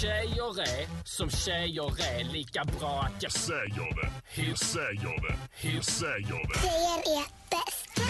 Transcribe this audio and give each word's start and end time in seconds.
Tjejer 0.00 0.60
är 0.60 1.04
som 1.04 1.30
tjejer 1.30 1.90
är 2.00 2.32
lika 2.32 2.64
bra 2.64 3.00
att 3.00 3.22
jag 3.22 3.32
säger 3.32 3.94
det. 4.02 4.10
Hur 4.42 4.54
säger 4.54 5.28
det? 5.28 5.36
Hur 5.68 5.80
säger 5.80 6.48
det? 6.48 6.60
Tjejer 6.60 7.18
är 7.18 7.26
bäst. 7.50 8.00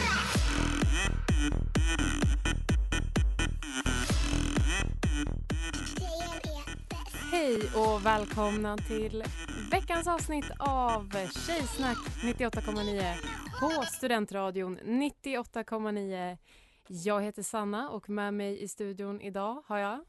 Hej 7.32 7.58
och 7.74 8.06
välkomna 8.06 8.76
till 8.76 9.24
veckans 9.70 10.08
avsnitt 10.08 10.50
av 10.58 11.10
Tjejsnack 11.46 11.98
98,9 12.22 13.14
på 13.60 13.84
Studentradion 13.86 14.78
98,9. 14.78 16.38
Jag 16.86 17.22
heter 17.22 17.42
Sanna 17.42 17.90
och 17.90 18.10
med 18.10 18.34
mig 18.34 18.62
i 18.62 18.68
studion 18.68 19.20
idag 19.20 19.62
har 19.66 19.78
jag 19.78 20.04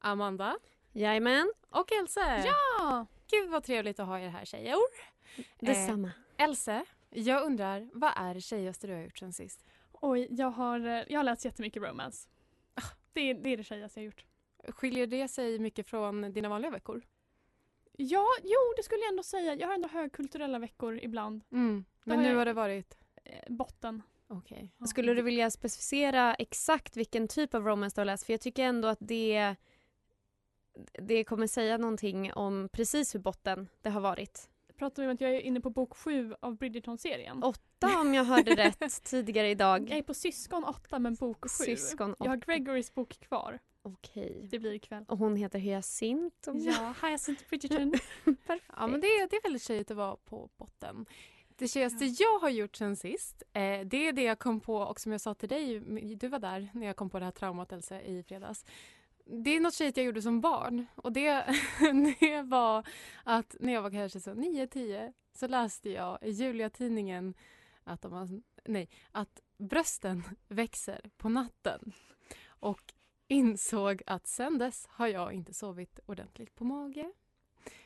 Amanda. 0.00 0.56
Jajamän. 0.92 1.52
Och 1.70 1.92
Else. 1.92 2.42
Ja! 2.46 3.06
Gud 3.30 3.50
vad 3.50 3.64
trevligt 3.64 4.00
att 4.00 4.06
ha 4.06 4.18
er 4.20 4.28
här 4.28 4.44
tjejor. 4.44 4.80
Detsamma. 5.58 6.10
Eh, 6.36 6.44
Else, 6.44 6.84
jag 7.10 7.42
undrar, 7.44 7.88
vad 7.92 8.12
är 8.16 8.34
det 8.34 8.40
tjejigaste 8.40 8.86
du 8.86 8.92
har 8.94 9.00
gjort 9.00 9.18
sen 9.18 9.32
sist? 9.32 9.64
Oj, 9.92 10.26
jag 10.30 10.50
har, 10.50 10.80
eh, 10.86 11.02
jag 11.08 11.18
har 11.18 11.24
läst 11.24 11.44
jättemycket 11.44 11.82
romance. 11.82 12.28
Ah, 12.74 12.82
det, 13.12 13.20
är, 13.20 13.34
det 13.34 13.48
är 13.50 13.56
det 13.56 13.64
tjejigaste 13.64 14.00
jag 14.00 14.02
har 14.02 14.06
gjort. 14.06 14.24
Skiljer 14.68 15.06
det 15.06 15.28
sig 15.28 15.58
mycket 15.58 15.86
från 15.88 16.32
dina 16.32 16.48
vanliga 16.48 16.70
veckor? 16.70 17.02
Ja, 17.96 18.26
jo 18.42 18.58
det 18.76 18.82
skulle 18.82 19.00
jag 19.00 19.08
ändå 19.10 19.22
säga. 19.22 19.54
Jag 19.54 19.66
har 19.68 19.74
ändå 19.74 19.88
högkulturella 19.88 20.58
veckor 20.58 20.98
ibland. 21.02 21.42
Mm. 21.52 21.84
Men 22.04 22.16
har 22.16 22.24
nu 22.24 22.30
jag- 22.30 22.38
har 22.38 22.44
det 22.44 22.52
varit? 22.52 22.96
Eh, 23.24 23.42
botten. 23.48 24.02
Okej. 24.28 24.70
Skulle 24.88 25.14
du 25.14 25.22
vilja 25.22 25.50
specificera 25.50 26.34
exakt 26.34 26.96
vilken 26.96 27.28
typ 27.28 27.54
av 27.54 27.64
romance 27.64 27.94
du 27.96 28.00
har 28.00 28.04
läst? 28.06 28.26
För 28.26 28.32
jag 28.32 28.40
tycker 28.40 28.62
ändå 28.64 28.88
att 28.88 28.98
det, 29.00 29.56
det 30.92 31.24
kommer 31.24 31.46
säga 31.46 31.78
någonting 31.78 32.32
om 32.32 32.68
precis 32.72 33.14
hur 33.14 33.20
botten 33.20 33.68
det 33.82 33.90
har 33.90 34.00
varit. 34.00 34.50
Pratar 34.76 35.02
vi 35.02 35.08
om 35.08 35.14
att 35.14 35.20
jag 35.20 35.30
är 35.34 35.40
inne 35.40 35.60
på 35.60 35.70
bok 35.70 35.96
sju 35.96 36.34
av 36.40 36.56
Bridgerton-serien. 36.56 37.42
Åtta 37.42 38.00
om 38.00 38.14
jag 38.14 38.24
hörde 38.24 38.54
rätt 38.56 39.04
tidigare 39.04 39.46
Jag 39.46 39.52
idag. 39.52 39.90
är 39.90 40.02
på 40.02 40.14
syskon 40.14 40.64
åtta 40.64 40.98
men 40.98 41.14
bok 41.14 41.42
sju. 41.42 41.64
Syskon 41.64 42.14
Jag 42.18 42.26
har 42.28 42.36
åtta. 42.36 42.46
Gregorys 42.52 42.94
bok 42.94 43.18
kvar. 43.20 43.58
Okej. 43.82 44.40
Det 44.50 44.58
blir 44.58 44.72
ikväll. 44.72 45.04
Och 45.08 45.18
hon 45.18 45.36
heter 45.36 45.58
Hyacint. 45.58 46.34
jag- 46.46 46.56
Ja, 46.60 46.94
Hyacinth 47.02 47.44
Bridgerton. 47.48 47.92
Perfekt. 48.24 48.64
Ja, 48.76 48.86
men 48.86 49.00
det, 49.00 49.06
är- 49.06 49.28
det 49.28 49.36
är 49.36 49.42
väldigt 49.42 49.62
tjejigt 49.62 49.90
att 49.90 49.96
vara 49.96 50.16
på 50.16 50.50
botten. 50.56 51.06
Det 51.48 51.68
tjejigaste 51.68 52.04
jag 52.04 52.38
har 52.38 52.48
gjort 52.50 52.76
sen 52.76 52.96
sist, 52.96 53.42
eh, 53.52 53.60
det 53.84 54.08
är 54.08 54.12
det 54.12 54.22
jag 54.22 54.38
kom 54.38 54.60
på 54.60 54.76
och 54.76 55.00
som 55.00 55.12
jag 55.12 55.20
sa 55.20 55.34
till 55.34 55.48
dig, 55.48 55.80
du 56.16 56.28
var 56.28 56.38
där 56.38 56.68
när 56.74 56.86
jag 56.86 56.96
kom 56.96 57.10
på 57.10 57.18
det 57.18 57.24
här 57.24 57.32
traumat 57.32 57.72
Else 57.72 58.00
i 58.00 58.22
fredags. 58.22 58.64
Det 59.24 59.56
är 59.56 59.60
något 59.60 59.74
tjejigt 59.74 59.96
jag 59.96 60.06
gjorde 60.06 60.22
som 60.22 60.40
barn 60.40 60.86
och 60.96 61.12
det, 61.12 61.56
det 62.20 62.42
var 62.42 62.88
att 63.24 63.56
när 63.60 63.72
jag 63.72 63.82
var 63.82 63.90
kanske 63.90 64.20
så 64.20 64.30
9-10 64.30 65.12
så 65.34 65.46
läste 65.46 65.90
jag 65.90 66.18
i 66.22 66.30
Julia-tidningen 66.30 67.34
att, 67.84 68.02
de 68.02 68.42
nej, 68.64 68.88
att 69.12 69.40
brösten 69.58 70.22
växer 70.48 71.10
på 71.16 71.28
natten 71.28 71.92
och 72.46 72.94
insåg 73.28 74.02
att 74.06 74.26
sen 74.26 74.58
dess 74.58 74.86
har 74.86 75.06
jag 75.06 75.32
inte 75.32 75.54
sovit 75.54 76.00
ordentligt 76.06 76.54
på 76.54 76.64
mage. 76.64 77.12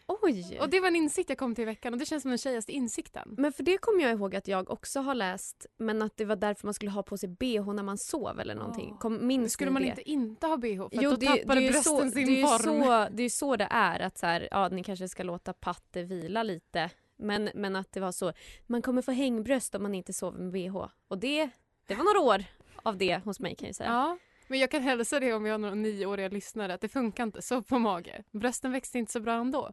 Oj! 0.07 0.59
Och 0.61 0.71
det 0.71 0.81
var 0.81 0.89
en 0.89 0.97
insikt 0.97 1.29
jag 1.29 1.39
kom 1.39 1.55
till 1.55 1.63
i 1.63 1.65
veckan 1.65 1.93
och 1.93 1.99
det 1.99 2.07
känns 2.07 2.23
som 2.23 2.29
den 2.29 2.39
tjejigaste 2.39 2.73
insikten. 2.73 3.35
Men 3.39 3.53
för 3.53 3.63
det 3.63 3.79
kommer 3.79 4.03
jag 4.03 4.13
ihåg 4.13 4.37
att 4.37 4.49
jag 4.49 4.71
också 4.71 5.01
har 5.01 5.15
läst 5.15 5.67
men 5.77 6.03
att 6.03 6.17
det 6.17 6.25
var 6.25 6.37
därför 6.37 6.67
man 6.67 6.75
skulle 6.75 6.91
ha 6.91 7.03
på 7.03 7.19
sig 7.19 7.29
bh 7.29 7.73
när 7.73 7.83
man 7.83 7.99
sov 7.99 8.41
eller 8.41 8.55
någonting. 8.55 8.89
Ja. 8.91 8.97
Kom, 8.97 9.27
minns 9.27 9.53
Skulle 9.53 9.71
man 9.71 9.83
det? 9.83 9.89
inte 9.89 10.11
inte 10.11 10.47
ha 10.47 10.57
bh 10.57 10.89
för 10.89 11.03
Jo, 11.03 11.13
att 11.13 11.21
då 11.21 11.27
det, 11.27 11.27
tappade 11.27 11.61
det 11.61 11.71
brösten 11.71 12.11
så, 12.11 12.11
sin 12.11 12.27
det 12.27 12.43
form? 12.43 12.85
Så, 12.85 13.09
det 13.15 13.23
är 13.23 13.25
ju 13.25 13.31
så 13.31 13.57
det 13.57 13.69
är 13.71 14.01
att 14.01 14.19
så 14.19 14.27
här, 14.27 14.49
ja, 14.51 14.69
ni 14.69 14.85
kanske 14.85 15.09
ska 15.09 15.23
låta 15.23 15.53
patte 15.53 16.03
vila 16.03 16.43
lite. 16.43 16.91
Men, 17.17 17.51
men 17.55 17.77
att 17.77 17.93
det 17.93 18.01
var 18.01 18.13
så, 18.13 18.33
man 18.67 18.83
kommer 18.83 19.03
få 19.03 19.13
hängbröst 19.13 19.75
om 19.75 19.83
man 19.83 19.95
inte 19.95 20.13
sover 20.13 20.39
med 20.39 20.53
bh. 20.53 20.87
Och 21.09 21.19
det, 21.19 21.51
det 21.87 21.95
var 21.95 22.05
några 22.05 22.21
år 22.35 22.45
av 22.83 22.99
det 22.99 23.19
hos 23.25 23.41
mig 23.41 23.55
kan 23.55 23.67
jag 23.67 23.77
säga. 23.77 23.91
Ja, 23.91 24.19
men 24.55 24.61
jag 24.61 24.71
kan 24.71 24.83
hälsa 24.83 25.21
det 25.21 25.33
om 25.33 25.47
jag 25.47 25.53
har 25.53 25.59
några 25.59 25.75
nioåriga 25.75 26.29
lyssnare 26.29 26.75
att 26.75 26.81
det 26.81 26.89
funkar 26.89 27.25
inte, 27.25 27.43
sov 27.43 27.63
på 27.63 27.79
mage. 27.79 28.25
Brösten 28.31 28.73
växte 28.73 28.99
inte 28.99 29.13
så 29.13 29.21
bra 29.21 29.33
ändå. 29.33 29.73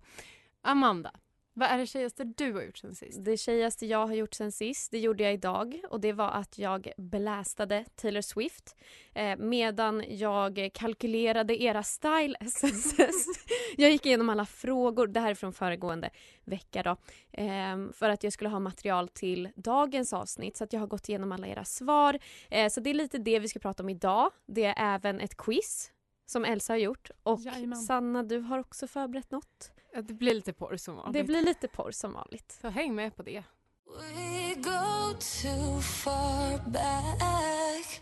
Amanda, 0.62 1.12
vad 1.54 1.70
är 1.70 1.78
det 1.78 1.88
tjejigaste 1.88 2.24
du 2.24 2.54
har 2.54 2.62
gjort 2.62 2.78
sen 2.78 2.96
sist? 2.96 3.26
Det 3.26 3.38
tjejigaste 3.38 3.86
jag 3.86 4.08
har 4.08 4.14
gjort 4.14 4.34
sen 4.34 4.52
sist, 4.52 4.92
det 4.92 5.00
gjorde 5.00 5.24
jag 5.24 5.34
idag 5.34 5.82
och 5.90 6.02
det 6.02 6.14
var 6.14 6.30
att 6.30 6.58
jag 6.58 6.92
blästade 6.98 7.86
Taylor 7.96 8.22
Swift 8.22 8.76
eh, 9.14 9.38
medan 9.38 10.04
jag 10.08 10.70
kalkylerade 10.74 11.64
era 11.64 11.84
style 11.84 12.36
SSS. 12.40 13.26
jag 13.78 13.92
gick 13.92 14.06
igenom 14.06 14.30
alla 14.30 14.46
frågor, 14.46 15.08
det 15.08 15.20
här 15.20 15.32
är 15.32 15.36
från 15.36 15.54
föregående 15.54 16.10
vecka 16.46 16.84
då, 16.84 16.98
eh, 17.32 17.92
för 17.94 18.10
att 18.10 18.24
jag 18.24 18.34
skulle 18.34 18.50
ha 18.50 18.60
material 18.60 19.08
till 19.08 19.50
dagens 19.56 20.14
avsnitt 20.14 20.58
så 20.58 20.64
att 20.64 20.74
jag 20.74 20.80
har 20.80 20.88
gått 20.88 21.10
igenom 21.10 21.32
alla 21.32 21.48
era 21.48 21.66
svar. 21.66 22.20
Eh, 22.50 22.70
så 22.70 22.82
det 22.82 22.90
är 22.90 22.94
lite 22.94 23.18
det 23.18 23.40
vi 23.40 23.48
ska 23.48 23.60
prata 23.60 23.84
om 23.84 23.90
idag. 23.90 24.32
Det 24.46 24.66
är 24.66 24.96
även 24.96 25.20
ett 25.20 25.38
quiz 25.38 25.92
som 26.26 26.46
Elsa 26.46 26.74
har 26.74 26.78
gjort 26.78 27.12
och 27.24 27.40
Jajamän. 27.42 27.80
Sanna 27.80 28.24
du 28.24 28.40
har 28.40 28.60
också 28.60 28.88
förberett 28.88 29.32
något. 29.32 29.72
Ja, 29.94 30.02
Det 30.02 30.14
blir 30.14 30.34
lite 30.34 30.54
porr 30.54 30.78
som 30.78 30.96
vanligt. 30.96 31.14
Det 31.14 31.24
blir 31.24 31.42
lite 31.42 31.68
porr 31.68 31.92
som 31.92 32.14
vanligt. 32.14 32.58
Så 32.62 32.70
häng 32.70 32.96
med 32.96 33.16
på 33.16 33.24
det. 33.24 33.44
We 33.86 34.56
go 34.56 35.14
too 35.42 35.82
far 35.82 36.70
back. 36.70 38.02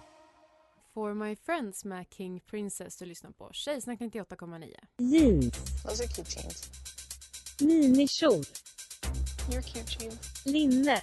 For 0.94 1.14
My 1.14 1.36
Friends 1.36 1.86
med 1.86 2.06
King 2.10 2.40
Princess 2.40 2.98
du 2.98 3.06
lyssnar 3.06 3.32
på 3.32 3.50
Tjejsnack 3.54 4.00
98,9. 4.00 4.74
Jeans, 4.98 5.84
Those 5.84 6.04
are 6.04 6.08
cute 6.08 6.40
jeans. 6.40 6.70
minikjol, 7.60 8.42
You're 9.50 9.62
cute 9.62 10.04
jeans. 10.04 10.46
linne, 10.46 11.02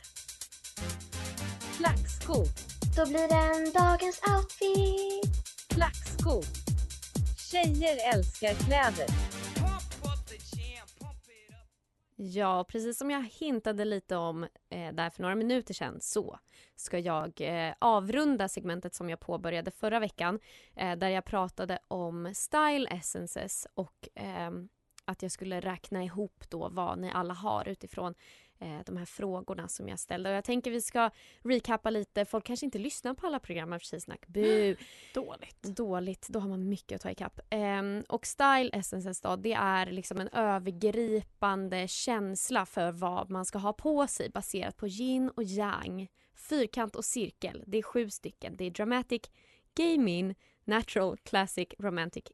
klackskor, 1.76 2.46
Då 2.96 3.06
blir 3.06 3.28
det 3.28 3.56
en 3.56 3.72
dagens 3.72 4.20
outfit. 4.36 5.44
klackskor. 5.68 6.44
Tjejer 7.50 8.14
älskar 8.14 8.54
kläder. 8.54 9.06
Ja, 12.18 12.64
precis 12.68 12.98
som 12.98 13.10
jag 13.10 13.24
hintade 13.24 13.84
lite 13.84 14.16
om 14.16 14.44
eh, 14.68 14.92
där 14.92 15.10
för 15.10 15.22
några 15.22 15.34
minuter 15.34 15.74
sedan 15.74 16.00
så 16.00 16.38
ska 16.76 16.98
jag 16.98 17.40
eh, 17.40 17.74
avrunda 17.78 18.48
segmentet 18.48 18.94
som 18.94 19.10
jag 19.10 19.20
påbörjade 19.20 19.70
förra 19.70 20.00
veckan 20.00 20.40
eh, 20.76 20.96
där 20.96 21.08
jag 21.08 21.24
pratade 21.24 21.78
om 21.88 22.34
style 22.34 22.88
essences 22.90 23.66
och 23.74 24.08
ehm, 24.14 24.68
att 25.04 25.22
jag 25.22 25.32
skulle 25.32 25.60
räkna 25.60 26.04
ihop 26.04 26.44
då 26.50 26.68
vad 26.68 26.98
ni 26.98 27.10
alla 27.14 27.34
har 27.34 27.68
utifrån 27.68 28.14
eh, 28.14 28.45
de 28.58 28.96
här 28.96 29.04
frågorna 29.04 29.68
som 29.68 29.88
jag 29.88 29.98
ställde. 29.98 30.30
Och 30.30 30.36
jag 30.36 30.44
tänker 30.44 30.70
vi 30.70 30.80
ska 30.80 31.10
recappa 31.42 31.90
lite. 31.90 32.24
Folk 32.24 32.44
kanske 32.46 32.66
inte 32.66 32.78
lyssnar 32.78 33.14
på 33.14 33.26
alla 33.26 33.40
program 33.40 33.72
av 33.72 33.78
Tjejsnack. 33.78 34.26
Bu! 34.26 34.76
Dåligt. 35.14 35.62
Dåligt, 35.62 36.28
då 36.28 36.38
har 36.38 36.48
man 36.48 36.68
mycket 36.68 36.96
att 36.96 37.02
ta 37.02 37.10
ikapp. 37.10 37.40
Ehm, 37.50 38.04
och 38.08 38.26
Style 38.26 38.70
Essences 38.72 39.20
då, 39.20 39.36
det 39.36 39.52
är 39.52 39.86
liksom 39.86 40.20
en 40.20 40.28
övergripande 40.28 41.88
känsla 41.88 42.66
för 42.66 42.92
vad 42.92 43.30
man 43.30 43.44
ska 43.44 43.58
ha 43.58 43.72
på 43.72 44.06
sig 44.06 44.30
baserat 44.30 44.76
på 44.76 44.88
yin 44.88 45.30
och 45.30 45.42
yang, 45.42 46.08
fyrkant 46.34 46.96
och 46.96 47.04
cirkel. 47.04 47.64
Det 47.66 47.78
är 47.78 47.82
sju 47.82 48.10
stycken. 48.10 48.56
Det 48.56 48.64
är 48.64 48.70
dramatic, 48.70 49.22
Gaming 49.74 50.34
Natural 50.64 51.16
Classic 51.16 51.68
Romantic 51.78 52.24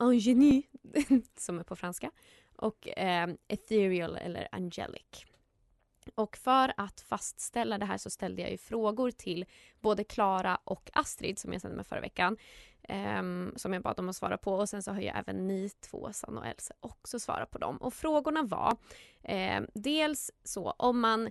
Ingénu, 0.00 0.62
som 1.36 1.58
är 1.58 1.64
på 1.64 1.76
franska, 1.76 2.10
och 2.56 2.98
eh, 2.98 3.28
Ethereal 3.48 4.16
eller 4.16 4.48
Angelic. 4.52 5.24
Och 6.14 6.36
för 6.36 6.72
att 6.76 7.00
fastställa 7.00 7.78
det 7.78 7.86
här 7.86 7.98
så 7.98 8.10
ställde 8.10 8.42
jag 8.42 8.50
ju 8.50 8.58
frågor 8.58 9.10
till 9.10 9.44
både 9.80 10.04
Klara 10.04 10.58
och 10.64 10.90
Astrid 10.92 11.38
som 11.38 11.52
jag 11.52 11.62
sände 11.62 11.76
med 11.76 11.86
förra 11.86 12.00
veckan. 12.00 12.36
Um, 12.88 13.52
som 13.56 13.72
jag 13.72 13.82
bad 13.82 13.96
dem 13.96 14.08
att 14.08 14.16
svara 14.16 14.38
på 14.38 14.54
och 14.54 14.68
sen 14.68 14.82
så 14.82 14.92
har 14.92 15.00
ju 15.00 15.06
även 15.06 15.46
ni 15.46 15.70
två, 15.80 16.12
Sanna 16.12 16.40
och 16.40 16.46
Else, 16.46 16.74
också 16.80 17.20
svarat 17.20 17.50
på 17.50 17.58
dem. 17.58 17.76
Och 17.76 17.94
frågorna 17.94 18.42
var 18.42 18.76
um, 19.58 19.66
dels 19.74 20.30
så 20.44 20.70
om 20.70 21.00
man 21.00 21.30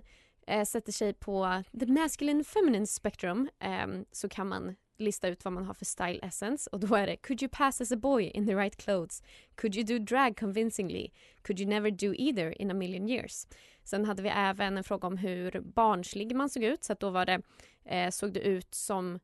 uh, 0.50 0.64
sätter 0.64 0.92
sig 0.92 1.12
på 1.12 1.62
the 1.80 1.86
masculine 1.86 2.44
feminine 2.44 2.86
spectrum 2.86 3.48
um, 3.84 4.04
så 4.12 4.28
kan 4.28 4.48
man 4.48 4.76
lista 4.98 5.28
ut 5.28 5.44
vad 5.44 5.52
man 5.52 5.64
har 5.64 5.74
för 5.74 5.84
style 5.84 6.18
essence 6.22 6.70
och 6.72 6.80
då 6.80 6.94
är 6.94 7.06
det 7.06 7.16
Could 7.16 7.42
you 7.42 7.48
pass 7.48 7.80
as 7.80 7.92
a 7.92 7.96
boy 7.96 8.24
in 8.24 8.46
the 8.46 8.54
right 8.54 8.76
clothes? 8.76 9.22
Could 9.54 9.76
you 9.76 9.84
do 9.84 9.98
drag 9.98 10.36
convincingly? 10.36 11.10
Could 11.42 11.60
you 11.60 11.68
never 11.68 11.90
do 11.90 12.14
either 12.14 12.62
in 12.62 12.70
a 12.70 12.74
million 12.74 13.08
years? 13.08 13.46
Sen 13.84 14.04
hade 14.04 14.22
vi 14.22 14.28
även 14.28 14.76
en 14.76 14.84
fråga 14.84 15.06
om 15.08 15.16
hur 15.16 15.60
barnslig 15.60 16.36
man 16.36 16.50
såg 16.50 16.62
ut 16.62 16.84
så 16.84 16.92
att 16.92 17.00
då 17.00 17.10
var 17.10 17.26
det 17.26 17.42
eh, 17.84 18.10
Såg 18.10 18.32
du 18.32 18.40
ut 18.40 18.74
som 18.74 19.18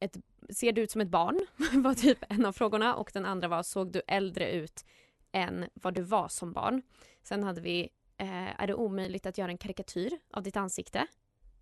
ett, 0.00 0.16
Ser 0.50 0.72
du 0.72 0.82
ut 0.82 0.90
som 0.90 1.00
ett 1.00 1.08
barn? 1.08 1.46
var 1.82 1.94
typ 1.94 2.18
en 2.28 2.46
av 2.46 2.52
frågorna 2.52 2.94
och 2.94 3.10
den 3.14 3.26
andra 3.26 3.48
var 3.48 3.62
Såg 3.62 3.92
du 3.92 4.02
äldre 4.06 4.52
ut 4.52 4.84
än 5.32 5.64
vad 5.74 5.94
du 5.94 6.02
var 6.02 6.28
som 6.28 6.52
barn? 6.52 6.82
Sen 7.22 7.44
hade 7.44 7.60
vi 7.60 7.88
eh, 8.16 8.60
Är 8.60 8.66
det 8.66 8.74
omöjligt 8.74 9.26
att 9.26 9.38
göra 9.38 9.50
en 9.50 9.58
karikatyr 9.58 10.18
av 10.30 10.42
ditt 10.42 10.56
ansikte? 10.56 11.06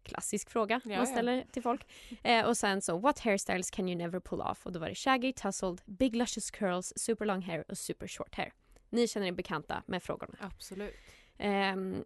Klassisk 0.03 0.50
fråga 0.50 0.81
Ja, 0.85 0.91
ja. 0.91 0.97
man 0.97 1.06
ställer 1.06 1.45
till 1.53 1.62
folk. 1.62 1.87
Eh, 2.23 2.47
och 2.47 2.56
sen 2.56 2.83
så 2.83 2.99
What 2.99 3.19
hairstyles 3.19 3.71
can 3.71 3.89
you 3.89 3.99
never 3.99 4.21
pull 4.21 4.41
off? 4.41 4.67
Och 4.67 4.73
då 4.73 4.79
var 4.79 4.89
det 4.89 4.95
shaggy, 4.95 5.33
tussled, 5.33 5.81
big 5.85 6.17
luscious 6.17 6.50
curls, 6.50 6.93
super 6.97 7.25
long 7.25 7.43
hair 7.43 7.65
och 7.69 7.79
super 7.79 8.09
short 8.09 8.35
hair. 8.35 8.53
Ni 8.91 9.09
känner 9.09 9.27
er 9.27 9.33
bekanta 9.33 9.83
med 9.87 10.03
frågorna. 10.03 10.35
Absolut. 10.41 10.95
Ehm, 11.39 12.05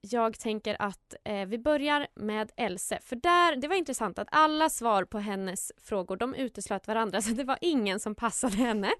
jag 0.00 0.38
tänker 0.38 0.76
att 0.78 1.14
eh, 1.24 1.46
vi 1.46 1.58
börjar 1.58 2.06
med 2.14 2.52
Else. 2.56 2.98
För 3.02 3.16
där, 3.16 3.56
det 3.56 3.68
var 3.68 3.76
intressant 3.76 4.18
att 4.18 4.28
alla 4.30 4.70
svar 4.70 5.04
på 5.04 5.18
hennes 5.18 5.72
frågor 5.78 6.16
de 6.16 6.34
uteslöt 6.34 6.86
varandra 6.86 7.22
så 7.22 7.30
det 7.30 7.44
var 7.44 7.58
ingen 7.60 8.00
som 8.00 8.14
passade 8.14 8.56
henne. 8.56 8.90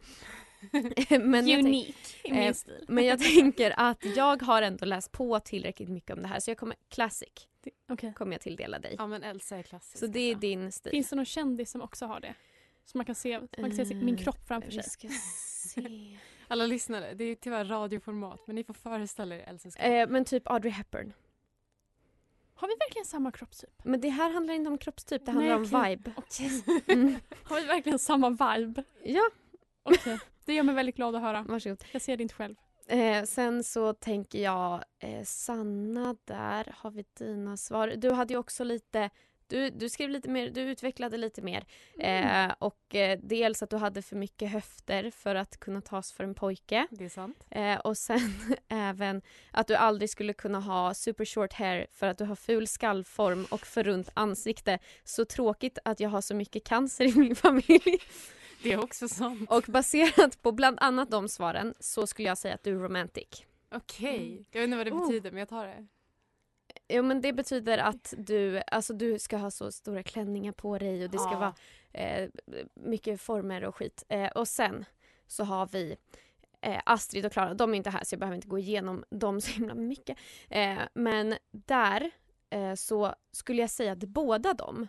men, 1.11 1.35
Unik 1.35 1.97
i 2.25 2.31
min 2.33 2.43
eh, 2.43 2.53
stil. 2.55 2.85
men 2.89 3.05
jag 3.05 3.19
tänker 3.19 3.75
att 3.77 4.05
jag 4.17 4.43
har 4.43 4.63
ändå 4.63 4.87
läst 4.87 5.13
på 5.13 5.41
tillräckligt 5.41 5.89
mycket 5.89 6.17
om 6.17 6.23
det 6.23 6.29
här 6.29 6.41
så 6.41 6.51
jag 6.51 6.59
kommer, 6.59 6.77
classic 6.89 7.49
Okej. 7.89 8.13
kommer 8.17 8.33
jag 8.33 8.41
tilldela 8.41 8.79
dig. 8.79 8.95
Ja 8.99 9.07
men 9.07 9.23
Elsa 9.23 9.57
är 9.57 9.63
klassisk. 9.63 9.99
Så 9.99 10.07
det 10.07 10.21
är 10.21 10.35
din 10.35 10.73
stil. 10.73 10.91
Finns 10.91 11.11
det 11.11 11.17
någon 11.17 11.25
kändis 11.25 11.71
som 11.71 11.83
också 11.83 12.07
har 12.07 12.21
det? 12.21 12.35
Så 12.85 12.99
man 12.99 13.05
kan 13.05 13.15
se, 13.15 13.41
man 13.59 13.77
kan 13.77 13.87
se 13.87 13.95
min 13.95 14.15
Eh, 14.15 14.23
kropp 14.25 14.47
framför 14.49 14.71
Vi 14.71 14.83
sig. 14.83 14.91
ska 14.91 15.09
se. 15.09 16.19
Alla 16.49 16.67
lyssnare, 16.67 17.15
det 17.15 17.25
är 17.25 17.35
tyvärr 17.35 17.65
radioformat 17.65 18.47
men 18.47 18.57
ni 18.57 18.65
får 18.65 18.75
föreställa 18.75 19.35
er 19.37 19.41
Elsas 19.49 19.75
kropp. 19.77 19.87
Eh, 19.87 20.09
men 20.09 20.25
typ 20.25 20.47
Audrey 20.51 20.73
Hepburn. 20.73 21.13
Har 22.55 22.69
vi 22.69 22.75
verkligen 22.75 23.05
samma 23.07 23.33
kroppstyp? 23.33 23.85
Men 23.85 24.01
det 24.01 24.09
här 24.09 24.31
handlar 24.31 24.55
inte 24.55 24.71
om 24.71 24.79
kroppstyp, 24.79 25.27
det 25.27 25.33
handlar 25.33 25.59
Nej, 25.59 25.83
om 25.85 25.85
vibe. 25.97 26.13
Okej. 26.17 26.51
Mm. 26.89 27.15
Har 27.45 27.61
vi 27.61 27.67
verkligen 27.67 27.99
samma 27.99 28.31
vibe? 28.31 28.85
Ja, 29.05 29.31
Okej. 29.83 30.19
Det 30.45 30.55
gör 30.55 30.63
mig 30.63 30.75
väldigt 30.75 30.97
glad 30.97 31.17
att 31.17 31.23
höra. 31.23 31.43
varsågod. 31.43 31.85
Jag 31.93 32.03
ser 32.03 32.17
det 32.17 32.23
inte 32.23 32.35
själv. 32.35 32.55
Eh, 32.87 33.25
sen 33.25 33.65
så 33.65 33.93
tänker 33.93 34.43
jag, 34.43 34.85
eh, 34.99 35.25
Sanna 35.25 36.17
där 36.25 36.75
har 36.77 36.91
vi 36.91 37.05
dina 37.19 37.57
svar. 37.57 37.89
Du 37.97 38.11
hade 38.11 38.35
ju 38.35 38.39
också 38.39 38.65
lite, 38.65 39.11
du, 39.47 39.71
du 39.71 39.89
skrev 39.89 40.11
lite 40.11 40.29
mer, 40.29 40.51
du 40.51 40.61
utvecklade 40.61 41.17
lite 41.17 41.43
mer. 41.43 41.65
Eh, 41.99 42.53
och 42.59 42.95
eh, 42.95 43.19
dels 43.23 43.63
att 43.63 43.71
du 43.71 43.77
hade 43.77 44.03
för 44.03 44.17
mycket 44.17 44.51
höfter 44.51 45.11
för 45.11 45.35
att 45.35 45.61
kunna 45.61 45.81
tas 45.81 46.13
för 46.13 46.25
en 46.25 46.35
pojke. 46.35 46.87
Det 46.91 47.05
är 47.05 47.09
sant. 47.09 47.47
Eh, 47.51 47.79
och 47.79 47.99
sen 47.99 48.35
även 48.69 49.23
att 49.51 49.67
du 49.67 49.75
aldrig 49.75 50.11
skulle 50.11 50.33
kunna 50.33 50.61
ha 50.61 50.95
super 50.95 51.25
short 51.25 51.53
hair 51.53 51.87
för 51.91 52.07
att 52.07 52.19
du 52.19 52.25
har 52.25 52.37
ful 52.37 52.67
skallform 52.67 53.47
och 53.51 53.67
för 53.67 53.85
runt 53.85 54.11
ansikte. 54.15 54.79
Så 55.05 55.25
tråkigt 55.25 55.79
att 55.85 56.01
jag 56.01 56.11
har 56.11 56.21
så 56.21 56.35
mycket 56.35 56.65
cancer 56.65 57.05
i 57.05 57.15
min 57.15 57.37
familj. 57.37 57.99
Det 58.63 58.73
är 58.73 58.85
också 58.85 59.09
sant. 59.09 59.51
Och 59.51 59.65
baserat 59.69 60.43
på 60.43 60.53
bland 60.53 60.79
annat 60.81 61.11
de 61.11 61.29
svaren 61.29 61.75
så 61.81 62.07
skulle 62.07 62.29
jag 62.29 62.39
säga 62.39 62.55
att 62.55 62.63
du 62.63 62.71
är 62.71 62.79
romantic. 62.79 63.45
Okej. 63.75 64.45
Jag 64.51 64.61
vet 64.61 64.65
inte 64.67 64.77
vad 64.77 64.87
det 64.87 64.93
Oh. 64.93 65.07
betyder 65.07 65.31
men 65.31 65.39
jag 65.39 65.49
tar 65.49 65.67
det. 65.67 65.87
Jo 66.89 67.03
men 67.03 67.21
det 67.21 67.33
betyder 67.33 67.79
att 67.79 68.15
du, 68.19 68.63
alltså 68.67 68.95
du 68.95 69.19
ska 69.19 69.37
ha 69.37 69.51
så 69.51 69.73
stora 69.73 70.03
klänningar 70.03 70.53
på 70.53 70.79
dig 70.79 71.05
och 71.05 71.11
det 71.11 71.19
ska 71.19 71.33
Ja. 71.33 71.39
vara 71.39 71.55
eh, 71.93 72.29
mycket 72.75 73.21
former 73.21 73.65
och 73.65 73.77
skit. 73.77 74.05
Eh, 74.09 74.29
och 74.31 74.49
sen 74.49 74.85
så 75.27 75.45
har 75.45 75.67
vi 75.67 75.97
eh, 76.61 76.81
Astrid 76.87 77.27
och 77.27 77.33
Klara, 77.33 77.55
de 77.55 77.73
är 77.73 77.77
inte 77.77 77.91
här 77.91 78.05
så 78.05 78.13
jag 78.15 78.21
behöver 78.21 78.35
inte 78.37 78.49
gå 78.49 78.59
igenom 78.59 79.05
dem 79.11 79.41
så 79.41 79.51
himla 79.51 79.75
mycket. 79.75 80.19
Eh, 80.49 80.79
men 80.95 81.35
där 81.51 82.11
eh, 82.51 82.75
så 82.75 83.15
skulle 83.33 83.61
jag 83.61 83.71
säga 83.71 83.93
att 83.93 83.99
båda 83.99 84.55
de 84.55 84.89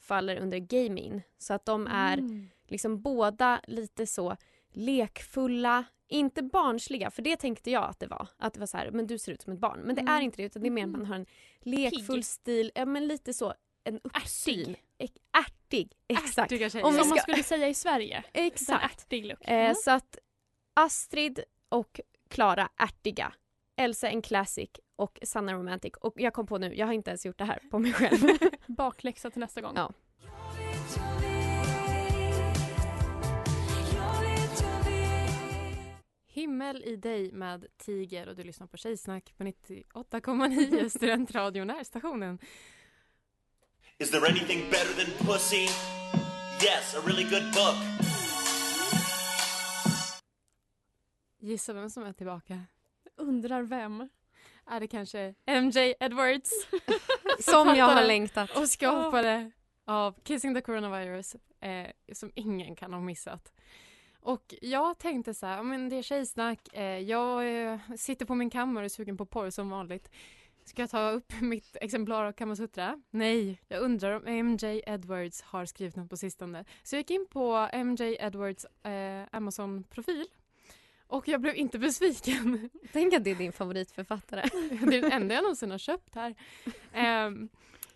faller 0.00 0.36
under 0.36 0.58
gaming. 0.58 1.22
Så 1.38 1.54
att 1.54 1.64
de 1.64 1.86
är 1.86 2.18
Mm. 2.18 2.48
Liksom 2.70 3.00
båda 3.02 3.60
lite 3.66 4.06
så 4.06 4.36
lekfulla, 4.72 5.84
inte 6.08 6.42
barnsliga, 6.42 7.10
för 7.10 7.22
det 7.22 7.36
tänkte 7.36 7.70
jag 7.70 7.84
att 7.84 8.00
det 8.00 8.06
var. 8.06 8.28
Att 8.38 8.54
det 8.54 8.60
var 8.60 8.66
så 8.66 8.76
här, 8.76 8.90
men 8.90 9.06
du 9.06 9.18
ser 9.18 9.32
ut 9.32 9.42
som 9.42 9.52
ett 9.52 9.58
barn. 9.58 9.80
Men 9.80 9.94
det 9.94 10.00
Mm. 10.00 10.14
är 10.14 10.20
inte 10.20 10.36
det, 10.36 10.42
utan 10.46 10.62
det 10.62 10.68
är 10.68 10.70
mer 10.70 10.84
att 10.84 10.90
man 10.90 11.06
har 11.06 11.14
en 11.16 11.26
lekfull 11.60 12.16
Pigg. 12.16 12.24
stil, 12.24 12.72
ja 12.74 12.84
men 12.84 13.06
lite 13.08 13.34
så, 13.34 13.54
en 13.84 14.00
uppsyn. 14.04 14.76
Ärtig. 14.98 15.16
Ärtig. 15.32 15.92
Exakt. 16.08 16.52
Ärtiga. 16.52 16.66
Om 16.86 16.92
Som 16.94 17.08
man 17.08 17.18
ska- 17.18 17.20
skulle 17.20 17.42
säga 17.42 17.68
i 17.68 17.74
Sverige. 17.74 18.24
Exakt. 18.32 18.84
ärtig 19.02 19.26
look. 19.26 19.38
Eh, 19.44 19.54
Mm. 19.54 19.74
så 19.74 19.90
att 19.90 20.18
Astrid 20.74 21.40
och 21.68 22.00
Klara 22.28 22.68
ärtiga. 22.76 23.32
Elsa 23.76 24.08
en 24.08 24.22
classic 24.22 24.70
och 24.96 25.18
Sanna 25.22 25.52
romantic. 25.54 25.92
Och 26.00 26.20
jag 26.20 26.34
kom 26.34 26.46
på 26.46 26.58
nu, 26.58 26.74
jag 26.74 26.86
har 26.86 26.92
inte 26.92 27.10
ens 27.10 27.26
gjort 27.26 27.38
det 27.38 27.44
här 27.44 27.60
på 27.70 27.78
mig 27.78 27.92
själv. 27.92 28.18
Bakläxa 28.66 29.30
till 29.30 29.40
nästa 29.40 29.60
gång. 29.60 29.72
Ja. 29.76 29.92
Himmel 36.38 36.84
i 36.84 36.96
dig 36.96 37.32
med 37.32 37.66
Tiger 37.76 38.28
och 38.28 38.36
du 38.36 38.42
lyssnar 38.42 38.66
på 38.66 38.76
Tjejsnack 38.76 39.34
på 39.36 39.44
98,9 39.44 40.88
Studentradion 40.96 41.70
är 41.70 41.84
stationen. 41.84 42.38
Is 43.98 44.10
there 44.10 44.26
anything 44.28 44.70
better 44.70 45.04
than 45.04 45.26
pussy? 45.26 45.62
Yes, 46.62 46.94
a 46.96 47.00
really 47.06 47.22
good 47.22 47.42
book. 47.42 47.76
Gissa 51.38 51.72
vem 51.72 51.90
som 51.90 52.02
är 52.02 52.12
tillbaka? 52.12 52.62
Undrar 53.16 53.62
vem. 53.62 54.08
Är 54.66 54.80
det 54.80 54.86
kanske 54.86 55.34
MJ 55.46 55.94
Edwards? 56.00 56.50
Som 57.40 57.68
jag 57.68 57.84
har 57.84 58.06
längtat. 58.06 58.56
Och 58.56 58.68
skapare 58.68 59.50
av 59.84 60.14
Kissing 60.24 60.54
the 60.54 60.60
Coronavirus 60.60 61.36
eh, 61.60 61.86
som 62.12 62.32
ingen 62.34 62.76
kan 62.76 62.92
ha 62.92 63.00
missat. 63.00 63.52
Och 64.20 64.54
jag 64.60 64.98
tänkte 64.98 65.34
så 65.34 65.46
här, 65.46 65.62
men 65.62 65.88
det 65.88 65.96
är 65.96 66.02
tjejsnack, 66.02 66.74
eh, 66.74 66.98
jag 66.98 67.62
eh, 67.72 67.78
sitter 67.96 68.26
på 68.26 68.34
min 68.34 68.50
kammare 68.50 68.82
och 68.82 68.84
är 68.84 68.88
sugen 68.88 69.16
på 69.16 69.26
porr 69.26 69.50
som 69.50 69.70
vanligt. 69.70 70.10
Ska 70.64 70.82
jag 70.82 70.90
ta 70.90 71.10
upp 71.10 71.32
mitt 71.40 71.76
exemplar 71.80 72.24
av 72.24 72.32
Kamasutra? 72.32 73.02
Nej, 73.10 73.60
jag 73.68 73.80
undrar 73.82 74.12
om 74.12 74.46
MJ 74.46 74.82
Edwards 74.86 75.42
har 75.42 75.66
skrivit 75.66 75.96
något 75.96 76.10
på 76.10 76.16
sistone. 76.16 76.64
Så 76.82 76.94
jag 76.96 77.00
gick 77.00 77.10
in 77.10 77.26
på 77.30 77.68
MJ 77.84 78.16
Edwards 78.20 78.64
eh, 78.64 79.22
Amazon-profil 79.32 80.24
och 81.06 81.28
jag 81.28 81.40
blev 81.40 81.56
inte 81.56 81.78
besviken. 81.88 82.70
Tänk 82.92 83.14
att 83.14 83.24
det 83.24 83.30
är 83.30 83.34
din 83.34 83.52
favoritförfattare. 83.52 84.40
det 84.88 84.96
är 84.96 85.02
den 85.02 85.12
enda 85.12 85.34
jag 85.34 85.42
någonsin 85.42 85.70
har 85.70 85.78
köpt 85.78 86.14
här. 86.14 86.34
Ehm, 86.92 87.34
Den 87.34 87.48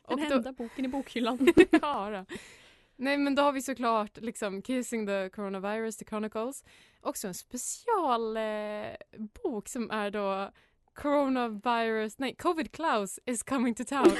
och 0.02 0.30
då- 0.30 0.36
enda 0.36 0.52
boken 0.52 0.84
i 0.84 0.88
bokhyllan. 0.88 1.52
ja, 1.82 2.10
då. 2.28 2.36
Nej 3.02 3.18
men 3.18 3.34
då 3.34 3.42
har 3.42 3.52
vi 3.52 3.62
såklart 3.62 4.16
liksom 4.16 4.62
Kissing 4.62 5.06
the 5.06 5.28
Coronavirus, 5.28 5.96
The 5.96 6.04
Chronicles. 6.04 6.64
Också 7.00 7.28
en 7.28 7.34
special 7.34 8.36
eh, 8.36 9.62
som 9.64 9.90
är 9.90 10.10
då 10.10 10.50
Coronavirus, 10.94 12.18
nej 12.18 12.34
Covid 12.34 12.72
Klaus 12.72 13.18
is 13.26 13.42
coming 13.42 13.74
to 13.74 13.84
town. 13.84 14.12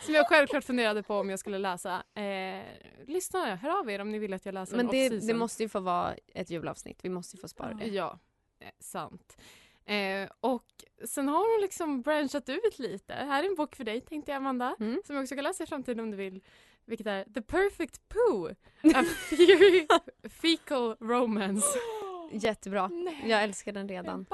som 0.00 0.14
jag 0.14 0.28
självklart 0.28 0.64
funderade 0.64 1.02
på 1.02 1.14
om 1.14 1.30
jag 1.30 1.38
skulle 1.38 1.58
läsa. 1.58 2.02
Eh, 2.14 2.64
lyssna, 3.06 3.56
hör 3.56 3.78
av 3.78 3.90
er 3.90 4.00
om 4.00 4.10
ni 4.10 4.18
vill 4.18 4.34
att 4.34 4.46
jag 4.46 4.52
läser 4.52 4.76
Men 4.76 4.86
en 4.86 4.92
det, 4.92 5.08
det 5.08 5.34
måste 5.34 5.62
ju 5.62 5.68
få 5.68 5.80
vara 5.80 6.14
ett 6.34 6.50
julavsnitt. 6.50 6.98
Vi 7.02 7.08
måste 7.08 7.36
ju 7.36 7.40
få 7.40 7.48
spara 7.48 7.74
det. 7.74 7.86
Ja, 7.86 8.18
eh, 8.60 8.70
sant. 8.78 9.36
Eh, 9.84 10.28
och 10.40 10.66
sen 11.04 11.28
har 11.28 11.54
hon 11.54 11.62
liksom 11.62 12.02
branchat 12.02 12.48
ut 12.48 12.78
lite. 12.78 13.14
Här 13.14 13.42
är 13.42 13.48
en 13.48 13.54
bok 13.54 13.76
för 13.76 13.84
dig 13.84 14.00
tänkte 14.00 14.30
jag 14.30 14.36
Amanda. 14.36 14.76
Mm. 14.80 15.00
Som 15.04 15.16
jag 15.16 15.22
också 15.22 15.34
kan 15.34 15.44
läsa 15.44 15.64
i 15.64 15.66
framtiden 15.66 16.00
om 16.00 16.10
du 16.10 16.16
vill. 16.16 16.40
Vilket 16.86 17.06
är 17.06 17.24
The 17.34 17.42
Perfect 17.42 18.08
Poo. 18.08 18.46
A 18.94 19.04
Fury 19.28 19.86
Fecal 20.28 20.96
Romance. 21.00 21.66
Jättebra. 22.32 22.88
Nej. 22.88 23.22
Jag 23.26 23.42
älskar 23.44 23.72
den 23.72 23.88
redan. 23.88 24.24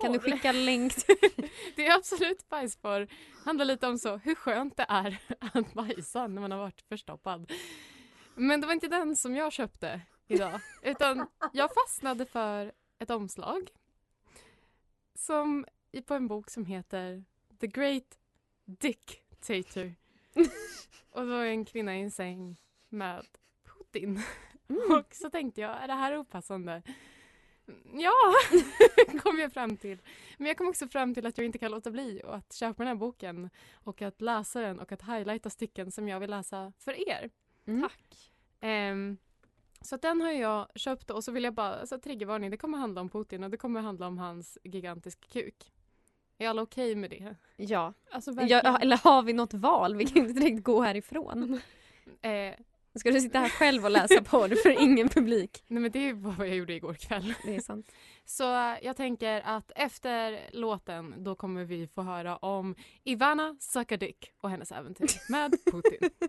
Kan 0.00 0.12
du 0.12 0.18
skicka 0.18 0.52
länk? 0.52 0.92
Det 1.76 1.86
är 1.86 1.94
absolut 1.96 2.48
bajsporr. 2.48 3.08
Handlar 3.44 3.64
lite 3.64 3.86
om 3.86 3.98
så 3.98 4.16
hur 4.16 4.34
skönt 4.34 4.76
det 4.76 4.86
är 4.88 5.18
att 5.52 5.72
bajsa 5.74 6.26
när 6.26 6.40
man 6.40 6.50
har 6.50 6.58
varit 6.58 6.80
förstoppad. 6.88 7.52
Men 8.34 8.60
det 8.60 8.66
var 8.66 8.74
inte 8.74 8.88
den 8.88 9.16
som 9.16 9.36
jag 9.36 9.52
köpte 9.52 10.00
idag. 10.28 10.60
Utan 10.82 11.26
jag 11.52 11.70
fastnade 11.74 12.26
för 12.26 12.72
ett 12.98 13.10
omslag. 13.10 13.70
Som 15.14 15.66
i- 15.92 16.02
på 16.02 16.14
en 16.14 16.28
bok 16.28 16.50
som 16.50 16.64
heter 16.66 17.24
The 17.60 17.66
Great 17.66 18.18
Dictator. 18.64 19.94
Och 21.16 21.26
då 21.26 21.32
är 21.32 21.46
en 21.46 21.64
kvinna 21.64 21.96
i 21.96 22.02
en 22.02 22.10
säng 22.10 22.56
med 22.88 23.26
Putin. 23.64 24.20
Och 24.98 25.14
så 25.14 25.30
tänkte 25.30 25.60
jag, 25.60 25.82
är 25.82 25.88
det 25.88 25.94
här 25.94 26.18
opassande? 26.18 26.82
Ja, 27.92 28.12
kom 29.22 29.38
jag 29.38 29.52
fram 29.52 29.76
till. 29.76 29.98
Men 30.38 30.46
jag 30.46 30.56
kom 30.56 30.68
också 30.68 30.88
fram 30.88 31.14
till 31.14 31.26
att 31.26 31.38
jag 31.38 31.44
inte 31.44 31.58
kan 31.58 31.70
låta 31.70 31.90
bli 31.90 32.22
och 32.24 32.36
att 32.36 32.52
köpa 32.52 32.82
den 32.82 32.88
här 32.88 32.94
boken 32.94 33.50
och 33.74 34.02
att 34.02 34.20
läsa 34.20 34.60
den 34.60 34.80
och 34.80 34.92
att 34.92 35.02
highlighta 35.02 35.50
stycken 35.50 35.90
som 35.90 36.08
jag 36.08 36.20
vill 36.20 36.30
läsa 36.30 36.72
för 36.78 37.08
er. 37.08 37.30
Tack. 37.82 38.32
Ehm, 38.60 39.16
så 39.80 39.96
den 39.96 40.20
har 40.20 40.32
jag 40.32 40.68
köpt 40.74 41.10
och 41.10 41.24
så 41.24 41.32
vill 41.32 41.44
jag 41.44 41.54
bara, 41.54 41.74
alltså 41.74 42.00
triggervarning, 42.00 42.50
det 42.50 42.56
kommer 42.56 42.78
handla 42.78 43.00
om 43.00 43.08
Putin 43.08 43.44
och 43.44 43.50
det 43.50 43.56
kommer 43.56 43.80
handla 43.80 44.06
om 44.06 44.18
hans 44.18 44.58
gigantiska 44.64 45.28
kuk. 45.28 45.72
Är 46.38 46.48
alla 46.48 46.62
okej 46.62 46.94
med 46.94 47.10
det? 47.10 47.34
Ja. 47.56 47.94
Alltså 48.10 48.32
ja. 48.32 48.78
Eller 48.78 48.96
har 48.96 49.22
vi 49.22 49.32
något 49.32 49.54
val? 49.54 49.96
Vi 49.96 50.06
kan 50.06 50.16
inte 50.18 50.40
direkt 50.40 50.64
gå 50.64 50.82
härifrån. 50.82 51.60
Eh, 52.22 52.54
Ska 52.98 53.10
du 53.10 53.20
sitta 53.20 53.38
här 53.38 53.48
själv 53.48 53.84
och 53.84 53.90
läsa 53.90 54.22
porr 54.22 54.62
för 54.62 54.82
ingen 54.82 55.08
publik? 55.08 55.64
nej 55.66 55.82
men 55.82 55.90
det 55.90 55.98
är 56.08 56.14
bara 56.14 56.34
vad 56.38 56.48
jag 56.48 56.56
gjorde 56.56 56.74
igår 56.74 56.94
kväll. 56.94 57.34
Det 57.44 57.56
är 57.56 57.60
sant. 57.60 57.92
Så 58.24 58.54
eh, 58.54 58.74
jag 58.82 58.96
tänker 58.96 59.40
att 59.44 59.72
efter 59.76 60.40
låten 60.52 61.14
då 61.24 61.34
kommer 61.34 61.64
vi 61.64 61.86
få 61.88 62.02
höra 62.02 62.36
om 62.36 62.74
Ivana 63.04 63.56
Sakadic 63.60 64.16
och 64.40 64.50
hennes 64.50 64.72
äventyr 64.72 65.08
med 65.32 65.50
Putin. 65.72 66.10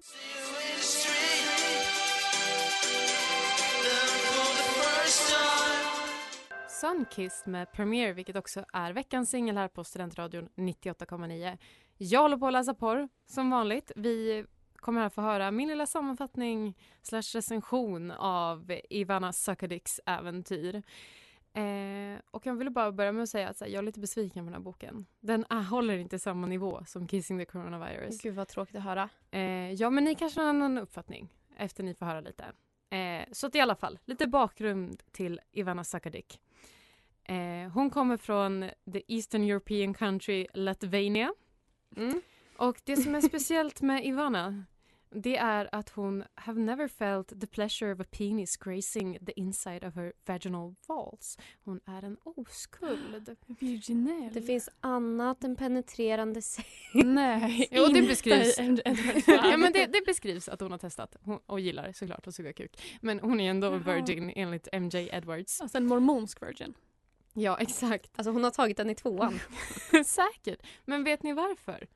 Sunkissed 6.81 7.47
med 7.47 7.71
Premiere, 7.71 8.13
vilket 8.13 8.35
också 8.35 8.65
är 8.73 8.93
veckans 8.93 9.29
singel 9.29 9.57
här 9.57 9.67
på 9.67 9.83
Studentradion 9.83 10.49
98,9. 10.55 11.57
Jag 11.97 12.21
håller 12.21 12.37
på 12.37 12.47
att 12.47 12.53
läsa 12.53 12.73
porr, 12.73 13.09
som 13.25 13.49
vanligt. 13.49 13.91
Vi 13.95 14.45
kommer 14.75 15.01
här 15.01 15.09
få 15.09 15.21
höra 15.21 15.51
min 15.51 15.67
lilla 15.67 15.85
sammanfattning 15.85 16.77
slash 17.01 17.21
recension 17.35 18.11
av 18.11 18.79
Ivana 18.89 19.33
Sakadics 19.33 19.99
äventyr. 20.05 20.75
Eh, 21.53 22.19
och 22.31 22.45
jag 22.45 22.55
ville 22.55 22.69
bara 22.69 22.91
börja 22.91 23.11
med 23.11 23.23
att 23.23 23.29
säga 23.29 23.49
att 23.49 23.59
här, 23.59 23.67
jag 23.67 23.77
är 23.79 23.83
lite 23.83 23.99
besviken 23.99 24.45
på 24.45 24.49
den 24.49 24.53
här 24.53 24.63
boken. 24.63 25.05
Den 25.19 25.45
är, 25.49 25.61
håller 25.61 25.97
inte 25.97 26.19
samma 26.19 26.47
nivå 26.47 26.83
som 26.85 27.07
Kissing 27.07 27.39
the 27.39 27.45
Coronavirus. 27.45 28.21
Gud 28.21 28.35
vad 28.35 28.47
tråkigt 28.47 28.75
att 28.75 28.83
höra. 28.83 29.09
Eh, 29.31 29.71
ja, 29.73 29.89
men 29.89 30.03
ni 30.03 30.15
kanske 30.15 30.41
har 30.41 30.49
en 30.49 30.55
annan 30.55 30.77
uppfattning 30.77 31.29
efter 31.57 31.83
ni 31.83 31.93
får 31.93 32.05
höra 32.05 32.21
lite. 32.21 32.45
Eh, 32.89 33.25
så 33.31 33.47
att 33.47 33.55
i 33.55 33.59
alla 33.59 33.75
fall, 33.75 33.99
lite 34.05 34.27
bakgrund 34.27 35.03
till 35.11 35.39
Ivana 35.51 35.83
Sakadic. 35.83 36.39
Eh, 37.23 37.71
hon 37.73 37.89
kommer 37.89 38.17
från 38.17 38.69
the 38.93 39.01
Eastern 39.07 39.43
European 39.43 39.93
country 39.93 40.47
Latvania. 40.53 41.33
Mm. 41.95 42.21
Och 42.57 42.81
det 42.83 42.97
som 42.97 43.15
är 43.15 43.21
speciellt 43.21 43.81
med 43.81 44.05
Ivana 44.05 44.65
det 45.09 45.37
är 45.37 45.69
att 45.75 45.89
hon 45.89 46.23
have 46.35 46.59
never 46.59 46.87
felt 46.87 47.41
the 47.41 47.47
pleasure 47.47 47.93
of 47.93 47.99
a 47.99 48.05
penis 48.11 48.57
grazing 48.57 49.25
the 49.25 49.31
inside 49.39 49.83
of 49.83 49.95
her 49.95 50.13
vaginal 50.25 50.75
walls. 50.87 51.37
Hon 51.63 51.79
är 51.85 52.03
en 52.03 52.17
oskuld. 52.23 53.35
Virginell. 53.59 54.33
Det 54.33 54.41
finns 54.41 54.69
annat 54.79 55.43
än 55.43 55.55
penetrerande 55.55 56.41
sex. 56.41 56.67
Nej, 56.93 57.67
Jo, 57.71 57.85
det 57.87 58.01
beskrivs. 58.01 58.59
en- 58.59 58.79
en- 58.85 58.97
ja, 59.27 59.57
men 59.57 59.73
det, 59.73 59.85
det 59.85 60.01
beskrivs 60.05 60.49
att 60.49 60.61
hon 60.61 60.71
har 60.71 60.77
testat 60.77 61.15
hon, 61.21 61.39
och 61.45 61.59
gillar 61.59 61.91
såklart 61.91 62.27
att 62.27 62.35
suga 62.35 62.53
kuk. 62.53 62.97
Men 63.01 63.19
hon 63.19 63.39
är 63.39 63.49
ändå 63.49 63.67
Jaha. 63.67 63.77
virgin 63.77 64.31
enligt 64.35 64.67
MJ 64.73 65.09
Edwards. 65.11 65.61
Alltså 65.61 65.77
en 65.77 65.85
mormonsk 65.85 66.41
virgin. 66.43 66.73
Ja, 67.33 67.57
exakt. 67.59 68.11
Alltså 68.15 68.31
hon 68.31 68.43
har 68.43 68.51
tagit 68.51 68.77
den 68.77 68.89
i 68.89 68.95
tvåan. 68.95 69.39
Säkert. 70.05 70.65
Men 70.85 71.03
vet 71.03 71.23
ni 71.23 71.33
varför? 71.33 71.87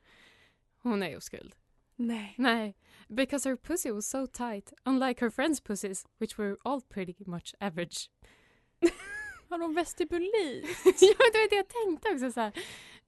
Hon 0.83 1.03
är 1.03 1.17
oskuld. 1.17 1.55
Nej. 1.95 2.35
Nej. 2.37 2.75
Because 3.07 3.49
her 3.49 3.55
pussy 3.55 3.91
was 3.91 4.09
so 4.09 4.27
tight, 4.27 4.73
unlike 4.85 5.25
her 5.25 5.29
friends' 5.29 5.59
pussies, 5.63 6.05
which 6.19 6.37
were 6.37 6.57
all 6.63 6.81
pretty 6.81 7.15
much 7.25 7.55
average. 7.59 8.09
Har 9.49 9.57
de 9.57 9.73
vestibulit? 9.75 10.65
ja, 10.85 11.15
det 11.33 11.37
var 11.37 11.49
det 11.49 11.55
jag 11.55 11.67
tänkte 11.67 12.09
också. 12.13 12.31
Så 12.31 12.39
här. 12.39 12.51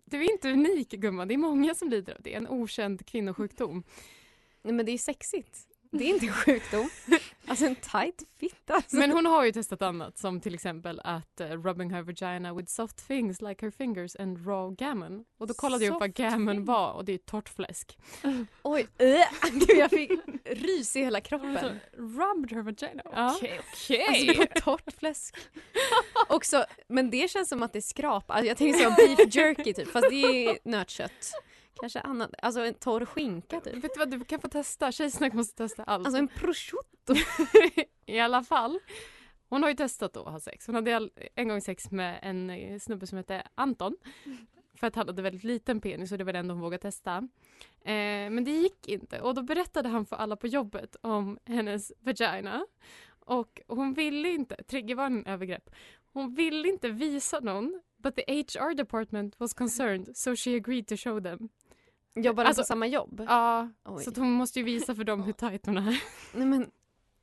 Du 0.05 0.23
är 0.23 0.31
inte 0.31 0.51
unik 0.51 0.89
gumman, 0.89 1.27
det 1.27 1.33
är 1.33 1.37
många 1.37 1.75
som 1.75 1.89
lider 1.89 2.13
av 2.13 2.21
det. 2.21 2.33
En 2.33 2.47
okänd 2.47 3.05
kvinnosjukdom. 3.05 3.83
Nej 4.61 4.73
men 4.73 4.85
det 4.85 4.91
är 4.91 4.97
sexigt. 4.97 5.67
Det 5.97 6.03
är 6.03 6.09
inte 6.09 6.25
en 6.25 6.33
sjukdom. 6.33 6.89
Alltså 7.47 7.65
en 7.65 7.75
tight 7.75 8.23
fitta. 8.39 8.73
Alltså. 8.73 8.95
Men 8.95 9.11
hon 9.11 9.25
har 9.25 9.45
ju 9.45 9.51
testat 9.51 9.81
annat 9.81 10.17
som 10.17 10.41
till 10.41 10.53
exempel 10.53 11.01
att 11.03 11.41
uh, 11.41 11.47
rubbing 11.47 11.89
her 11.89 12.01
vagina 12.01 12.53
with 12.53 12.71
soft 12.71 13.07
things 13.07 13.41
like 13.41 13.65
her 13.65 13.71
fingers 13.71 14.15
and 14.15 14.47
raw 14.47 14.75
gammon. 14.75 15.25
Och 15.37 15.47
då 15.47 15.53
kollade 15.53 15.85
jag 15.85 15.93
upp 15.93 15.99
vad 15.99 16.09
Soft 16.09 16.17
gammon 16.17 16.65
var 16.65 16.93
och 16.93 17.05
det 17.05 17.13
är 17.13 17.17
torrt 17.17 17.49
fläsk. 17.49 17.97
Oj, 18.63 18.87
äh, 18.97 19.07
gud 19.51 19.69
jag 19.77 19.89
fick 19.89 20.11
rys 20.45 20.95
i 20.95 20.99
hela 20.99 21.21
kroppen. 21.21 21.57
Alltså, 21.57 21.73
rubbed 21.93 22.51
her 22.51 22.61
vagina? 22.61 23.01
Okej, 23.05 23.59
okej. 23.73 24.05
Alltså 24.07 24.25
det 24.25 24.37
var 24.37 24.61
torrt 24.61 24.93
fläsk. 24.99 25.35
Också, 26.29 26.65
men 26.87 27.09
det 27.09 27.31
känns 27.31 27.49
som 27.49 27.63
att 27.63 27.73
det 27.73 27.81
skrapar. 27.81 28.33
Alltså, 28.33 28.47
jag 28.47 28.57
tänker 28.57 28.79
så 28.79 28.89
beef 28.89 29.35
jerky 29.35 29.73
typ, 29.73 29.91
fast 29.91 30.09
det 30.09 30.47
är 30.47 30.57
nötkött. 30.63 31.33
Kanske 31.79 31.99
annat, 31.99 32.33
alltså 32.41 32.61
en 32.61 32.73
torr 32.73 33.05
skinka 33.05 33.59
typ. 33.61 33.73
Vet 33.73 33.93
du 33.93 33.99
vad, 33.99 34.09
du 34.09 34.25
kan 34.25 34.41
få 34.41 34.47
testa. 34.47 34.91
Tjejsnack 34.91 35.33
måste 35.33 35.55
testa 35.55 35.83
allt. 35.83 36.05
Alltså 36.05 36.19
en 36.19 36.27
prosciutto. 36.27 37.15
I 38.05 38.19
alla 38.19 38.43
fall. 38.43 38.79
Hon 39.49 39.63
har 39.63 39.69
ju 39.69 39.75
testat 39.75 40.13
då 40.13 40.23
att 40.23 40.31
ha 40.31 40.39
sex. 40.39 40.67
Hon 40.67 40.75
hade 40.75 41.09
en 41.35 41.47
gång 41.47 41.61
sex 41.61 41.91
med 41.91 42.19
en 42.21 42.49
eh, 42.49 42.79
snubbe 42.79 43.07
som 43.07 43.17
hette 43.17 43.47
Anton. 43.55 43.95
För 44.75 44.87
att 44.87 44.95
han 44.95 45.07
hade 45.07 45.21
väldigt 45.21 45.43
liten 45.43 45.81
penis 45.81 46.11
och 46.11 46.17
det 46.17 46.23
var 46.23 46.33
den 46.33 46.47
de 46.47 46.59
vågade 46.59 46.81
testa. 46.81 47.17
Eh, 47.81 48.29
men 48.29 48.43
det 48.43 48.51
gick 48.51 48.87
inte 48.87 49.21
och 49.21 49.35
då 49.35 49.41
berättade 49.41 49.89
han 49.89 50.05
för 50.05 50.15
alla 50.15 50.35
på 50.35 50.47
jobbet 50.47 50.95
om 51.01 51.39
hennes 51.45 51.91
vagina. 51.99 52.65
Och 53.19 53.61
hon 53.67 53.93
ville 53.93 54.29
inte, 54.29 54.63
triggervarning 54.63 55.25
övergrepp, 55.25 55.69
hon 56.13 56.33
ville 56.33 56.67
inte 56.67 56.89
visa 56.89 57.39
någon 57.39 57.81
but 58.03 58.15
the 58.15 58.23
HR 58.27 58.73
department 58.73 59.39
was 59.39 59.53
concerned 59.53 60.17
so 60.17 60.35
she 60.35 60.55
agreed 60.55 60.87
to 60.87 60.97
show 60.97 61.19
them. 61.19 61.49
Jobbar 62.15 62.43
de 62.43 62.47
Alltså- 62.47 62.61
på 62.61 62.65
samma 62.65 62.87
jobb? 62.87 63.23
Ja, 63.27 63.69
Oj. 63.85 64.03
så 64.03 64.11
hon 64.15 64.31
måste 64.31 64.59
ju 64.59 64.65
visa 64.65 64.95
för 64.95 65.03
dem 65.03 65.23
hur 65.23 65.33
tajt 65.33 65.65
hon 65.65 65.77
är. 65.77 66.03
Nej 66.33 66.47
men 66.47 66.71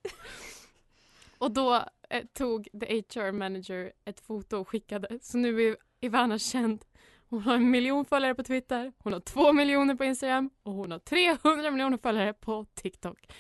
Och 1.38 1.50
då 1.50 1.85
eh, 2.11 2.25
tog 2.32 2.68
the 2.80 2.87
HR 2.87 3.32
manager 3.32 3.92
ett 4.04 4.20
foto 4.20 4.56
och 4.56 4.68
skickade. 4.68 5.18
Så 5.23 5.38
nu 5.38 5.62
är 5.62 5.76
Ivana 6.00 6.38
känd. 6.38 6.85
Hon 7.28 7.42
har 7.42 7.54
en 7.54 7.70
miljon 7.70 8.04
följare 8.04 8.35
på 8.35 8.42
Twitter, 8.42 8.92
hon 8.99 9.12
har 9.12 9.20
två 9.20 9.52
miljoner 9.52 9.94
på 9.94 10.04
Instagram 10.04 10.50
och 10.62 10.73
hon 10.73 10.90
har 10.90 10.99
300 10.99 11.70
miljoner 11.70 11.99
följare 11.99 12.32
på 12.32 12.66
TikTok. 12.75 13.32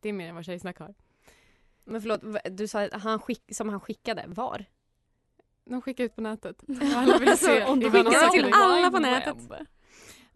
Det 0.00 0.08
är 0.08 0.12
mer 0.12 0.28
än 0.28 0.34
vad 0.34 0.44
Tjejsnack 0.44 0.78
har. 0.78 0.94
Men 1.84 2.00
förlåt, 2.02 2.20
du 2.50 2.68
sa 2.68 2.84
att 2.84 3.02
han 3.02 3.18
skick, 3.18 3.42
som 3.52 3.68
han 3.68 3.80
skickade, 3.80 4.24
var? 4.26 4.64
De 5.64 5.82
skickar 5.82 6.04
ut 6.04 6.14
på 6.14 6.20
nätet. 6.20 6.62
Alla 6.96 7.18
vill 7.18 7.38
se 7.38 7.64
Om 7.64 7.80
de 7.80 7.90
skickar 7.90 8.30
till 8.30 8.50
alla 8.54 8.90
på 8.90 8.98
nätet. 8.98 9.36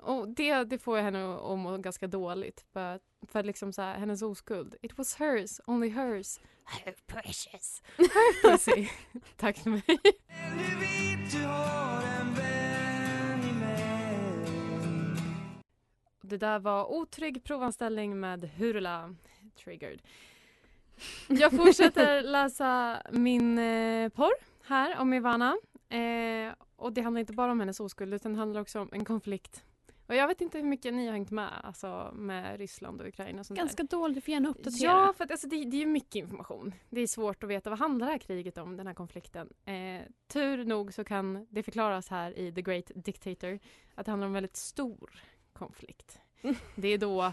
Och 0.02 0.28
det, 0.28 0.64
det 0.64 0.78
får 0.78 0.96
jag 0.96 1.04
henne 1.04 1.34
att 1.34 1.58
må 1.58 1.78
ganska 1.78 2.06
dåligt. 2.06 2.64
För, 2.72 3.00
för 3.26 3.42
liksom 3.42 3.72
så 3.72 3.82
här, 3.82 3.98
hennes 3.98 4.22
oskuld. 4.22 4.76
It 4.82 4.98
was 4.98 5.14
hers, 5.14 5.60
only 5.66 5.88
hers. 5.88 6.40
Her 6.64 6.94
precious. 7.06 7.82
Tack 9.36 9.58
för 9.58 9.70
mig. 9.70 9.82
Det 16.22 16.36
där 16.36 16.58
var 16.58 16.92
otrygg 16.92 17.44
provanställning 17.44 18.20
med 18.20 18.50
Hurula. 18.56 19.14
Triggered. 19.64 20.02
Jag 21.28 21.52
fortsätter 21.52 22.22
läsa 22.32 23.02
min 23.10 23.58
eh, 23.58 24.08
porr 24.08 24.34
här 24.64 24.98
om 24.98 25.12
Ivana. 25.12 25.56
Eh, 25.88 26.54
och 26.76 26.92
det 26.92 27.00
handlar 27.00 27.20
inte 27.20 27.32
bara 27.32 27.52
om 27.52 27.60
hennes 27.60 27.80
oskuld 27.80 28.14
utan 28.14 28.32
det 28.32 28.38
handlar 28.38 28.60
också 28.60 28.80
om 28.80 28.88
en 28.92 29.04
konflikt. 29.04 29.64
Och 30.12 30.16
jag 30.16 30.28
vet 30.28 30.40
inte 30.40 30.58
hur 30.58 30.64
mycket 30.64 30.94
ni 30.94 31.06
har 31.06 31.12
hängt 31.12 31.30
med 31.30 31.60
alltså, 31.62 32.10
med 32.14 32.58
Ryssland 32.58 33.00
och 33.00 33.06
Ukraina 33.06 33.40
och 33.40 33.46
sånt 33.46 33.56
där. 33.56 33.64
Ganska 33.64 33.82
dåligt, 33.82 34.14
du 34.14 34.20
får 34.20 34.32
gärna 34.32 34.48
uppdatera. 34.48 34.90
Ja, 34.90 35.12
för 35.16 35.24
att, 35.24 35.30
alltså, 35.30 35.48
det, 35.48 35.64
det 35.64 35.76
är 35.76 35.80
ju 35.80 35.86
mycket 35.86 36.14
information. 36.14 36.74
Det 36.90 37.00
är 37.00 37.06
svårt 37.06 37.42
att 37.42 37.50
veta 37.50 37.70
vad 37.70 37.78
handlar 37.78 38.06
det 38.06 38.12
här 38.12 38.18
kriget 38.18 38.58
om, 38.58 38.76
den 38.76 38.86
här 38.86 38.94
konflikten. 38.94 39.48
Eh, 39.64 40.02
tur 40.28 40.64
nog 40.64 40.94
så 40.94 41.04
kan 41.04 41.46
det 41.50 41.62
förklaras 41.62 42.08
här 42.08 42.38
i 42.38 42.52
The 42.52 42.62
Great 42.62 42.90
Dictator 42.94 43.58
att 43.94 44.06
det 44.06 44.12
handlar 44.12 44.26
om 44.26 44.30
en 44.30 44.34
väldigt 44.34 44.56
stor 44.56 45.22
konflikt. 45.52 46.18
Det 46.74 46.88
är 46.88 46.98
då 46.98 47.32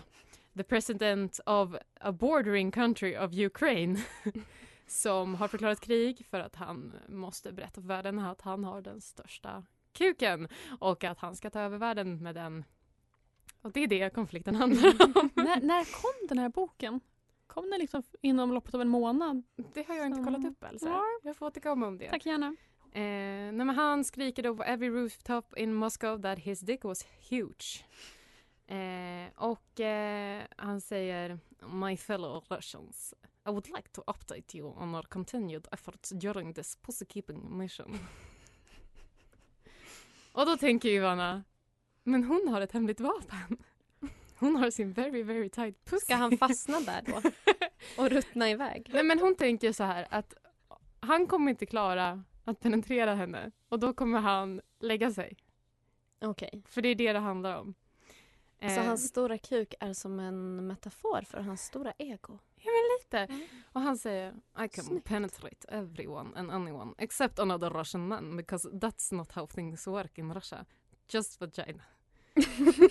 the 0.57 0.63
president 0.63 1.39
of 1.45 1.75
a 2.01 2.11
bordering 2.11 2.71
country 2.71 3.17
of 3.17 3.33
Ukraine 3.33 3.97
som 4.87 5.35
har 5.35 5.47
förklarat 5.47 5.79
krig 5.79 6.25
för 6.29 6.39
att 6.39 6.55
han 6.55 6.93
måste 7.07 7.51
berätta 7.51 7.81
för 7.81 7.87
världen 7.87 8.19
att 8.19 8.41
han 8.41 8.63
har 8.63 8.81
den 8.81 9.01
största 9.01 9.63
kuken 9.99 10.47
och 10.79 11.03
att 11.03 11.19
han 11.19 11.35
ska 11.35 11.49
ta 11.49 11.59
över 11.59 11.77
världen 11.77 12.23
med 12.23 12.35
den. 12.35 12.65
Och 13.61 13.71
det 13.71 13.79
är 13.83 13.87
det 13.87 14.13
konflikten 14.13 14.55
handlar 14.55 14.87
om. 14.89 15.29
när, 15.35 15.61
när 15.61 16.01
kom 16.01 16.27
den 16.29 16.37
här 16.37 16.49
boken? 16.49 16.99
Kom 17.47 17.69
det 17.69 17.77
liksom 17.77 18.03
inom 18.21 18.53
loppet 18.53 18.73
av 18.73 18.81
en 18.81 18.89
månad? 18.89 19.43
Det 19.73 19.87
har 19.87 19.95
jag 19.95 20.05
inte 20.05 20.17
Så- 20.17 20.23
kollat 20.23 20.45
upp 20.45 20.63
Elsa. 20.63 20.87
Ja. 20.89 21.03
Jag 21.23 21.35
får 21.37 21.45
återkomma 21.45 21.87
om 21.87 21.97
det. 21.97 22.09
Tack 22.09 22.25
gärna. 22.25 22.55
Eh, 22.91 23.51
nej, 23.65 23.75
han 23.75 24.03
skriker 24.03 24.43
då 24.43 24.55
på 24.55 24.63
every 24.63 24.89
rooftop 24.89 25.57
in 25.57 25.73
Moscow 25.73 26.21
that 26.21 26.39
his 26.39 26.59
dick 26.59 26.83
was 26.83 27.05
huge. 27.29 27.85
Eh, 28.67 29.29
och 29.35 29.79
eh, 29.79 30.43
han 30.57 30.81
säger 30.81 31.39
My 31.71 31.97
fellow 31.97 32.43
Russians 32.49 33.13
I 33.47 33.49
would 33.51 33.67
like 33.67 33.89
to 33.91 34.01
update 34.07 34.57
you 34.57 34.67
on 34.77 34.95
our 34.95 35.01
continued 35.03 35.67
efforts 35.71 36.09
during 36.09 36.53
this 36.53 36.75
pussy 36.75 37.05
keeping 37.05 37.57
mission. 37.57 37.99
och 40.39 40.45
då 40.45 40.57
tänker 40.57 40.89
Ivana 40.89 41.43
Men 42.03 42.23
hon 42.23 42.47
har 42.47 42.61
ett 42.61 42.71
hemligt 42.71 42.99
vapen. 42.99 43.57
Hon 44.35 44.55
har 44.55 44.69
sin 44.69 44.93
very 44.93 45.23
very 45.23 45.49
tight 45.49 45.85
pussy. 45.85 46.05
Ska 46.05 46.15
han 46.15 46.37
fastna 46.37 46.79
där 46.79 47.01
då? 47.05 47.21
Och 48.03 48.09
ruttna 48.09 48.49
iväg? 48.49 48.89
Nej 48.93 49.03
men 49.03 49.19
hon 49.19 49.35
tänker 49.35 49.71
så 49.71 49.83
här 49.83 50.07
att 50.09 50.33
han 50.99 51.27
kommer 51.27 51.51
inte 51.51 51.65
klara 51.65 52.23
att 52.45 52.59
penetrera 52.59 53.15
henne 53.15 53.51
och 53.69 53.79
då 53.79 53.93
kommer 53.93 54.19
han 54.19 54.61
lägga 54.79 55.11
sig. 55.11 55.37
Okej. 56.21 56.63
För 56.67 56.81
det 56.81 56.89
är 56.89 56.95
det 56.95 57.13
det 57.13 57.19
handlar 57.19 57.57
om. 57.59 57.73
Så 58.59 58.65
Eh, 58.65 58.85
hans 58.85 59.07
stora 59.07 59.37
kuk 59.37 59.73
är 59.79 59.93
som 59.93 60.19
en 60.19 60.67
metafor 60.67 61.21
för 61.21 61.41
hans 61.41 61.61
stora 61.61 61.93
ego? 61.97 62.39
Ja 62.55 62.71
men 62.71 62.88
lite. 63.09 63.27
Och 63.73 63.81
han 63.81 63.97
säger 63.97 64.29
I 64.65 64.67
can 64.69 64.85
Snyggt. 64.85 65.07
penetrate 65.07 65.67
everyone 65.69 66.39
and 66.39 66.51
anyone 66.51 66.93
except 66.97 67.39
another 67.39 67.69
Russian 67.69 68.07
man 68.07 68.37
because 68.37 68.69
that's 68.69 69.15
not 69.15 69.31
how 69.31 69.47
things 69.47 69.87
work 69.87 70.17
in 70.17 70.33
Russia. 70.33 70.65
Just 71.09 71.41
vagina. 71.41 71.83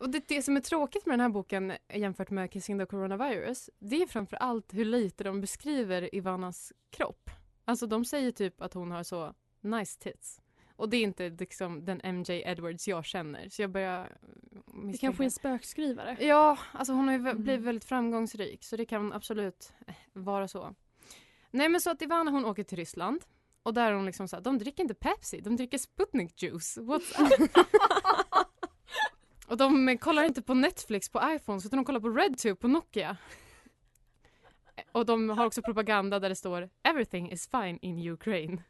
Och 0.00 0.10
det, 0.10 0.28
det 0.28 0.42
som 0.42 0.56
är 0.56 0.60
tråkigt 0.60 1.06
med 1.06 1.12
den 1.12 1.20
här 1.20 1.28
boken 1.28 1.72
jämfört 1.94 2.30
med 2.30 2.52
Kissing 2.52 2.78
the 2.78 2.86
Coronavirus 2.86 3.70
det 3.78 4.02
är 4.02 4.06
framför 4.06 4.36
allt 4.36 4.74
hur 4.74 4.84
lite 4.84 5.24
de 5.24 5.40
beskriver 5.40 6.14
Ivanas 6.14 6.72
kropp. 6.90 7.30
Alltså 7.64 7.86
de 7.86 8.04
säger 8.04 8.30
typ 8.30 8.60
att 8.60 8.74
hon 8.74 8.90
har 8.90 9.02
så 9.02 9.34
nice 9.60 10.00
tits. 10.00 10.40
Och 10.76 10.88
det 10.88 10.96
är 10.96 11.02
inte 11.02 11.28
liksom 11.30 11.84
den 11.84 12.00
MJ 12.04 12.42
Edwards 12.46 12.88
jag 12.88 13.04
känner 13.04 13.48
så 13.48 13.62
jag 13.62 13.70
börjar 13.70 14.16
Det 14.22 14.72
misstänka. 14.72 14.98
kanske 15.06 15.22
är 15.22 15.24
en 15.24 15.30
spökskrivare. 15.30 16.16
Ja, 16.20 16.58
alltså 16.72 16.92
hon 16.92 17.08
har 17.08 17.14
ju 17.14 17.20
Mm. 17.20 17.42
blivit 17.42 17.60
väldigt 17.66 17.84
framgångsrik 17.84 18.64
så 18.64 18.76
det 18.76 18.84
kan 18.86 19.12
absolut 19.12 19.72
eh, 19.86 19.94
vara 20.12 20.48
så. 20.48 20.74
Nej 21.50 21.68
men 21.68 21.80
så 21.80 21.90
att 21.90 22.02
Ivana 22.02 22.30
hon 22.30 22.44
åker 22.44 22.64
till 22.64 22.78
Ryssland 22.78 23.24
och 23.62 23.74
där 23.74 23.90
är 23.90 23.94
hon 23.94 24.06
liksom 24.06 24.28
så 24.28 24.36
här, 24.36 24.42
de 24.42 24.58
dricker 24.58 24.82
inte 24.82 24.94
Pepsi, 24.94 25.40
de 25.40 25.56
dricker 25.56 25.78
Sputnik 25.78 26.42
juice. 26.42 26.78
What's 26.78 27.22
up? 27.42 27.50
och 29.46 29.56
de 29.56 29.88
eh, 29.88 29.98
kollar 29.98 30.22
inte 30.24 30.42
på 30.42 30.54
Netflix 30.54 31.08
på 31.08 31.20
iPhones 31.24 31.66
utan 31.66 31.76
de 31.76 31.84
kollar 31.84 32.00
på 32.00 32.08
RedTube 32.08 32.56
på 32.56 32.68
Nokia. 32.68 33.16
Eh, 34.76 34.84
Och 34.92 35.06
de 35.06 35.28
har 35.30 35.46
också 35.46 35.62
propaganda 35.62 36.18
där 36.20 36.28
det 36.28 36.36
står 36.36 36.70
“Everything 36.82 37.32
is 37.32 37.48
fine 37.48 37.78
in 37.82 38.08
Ukraine”. 38.12 38.62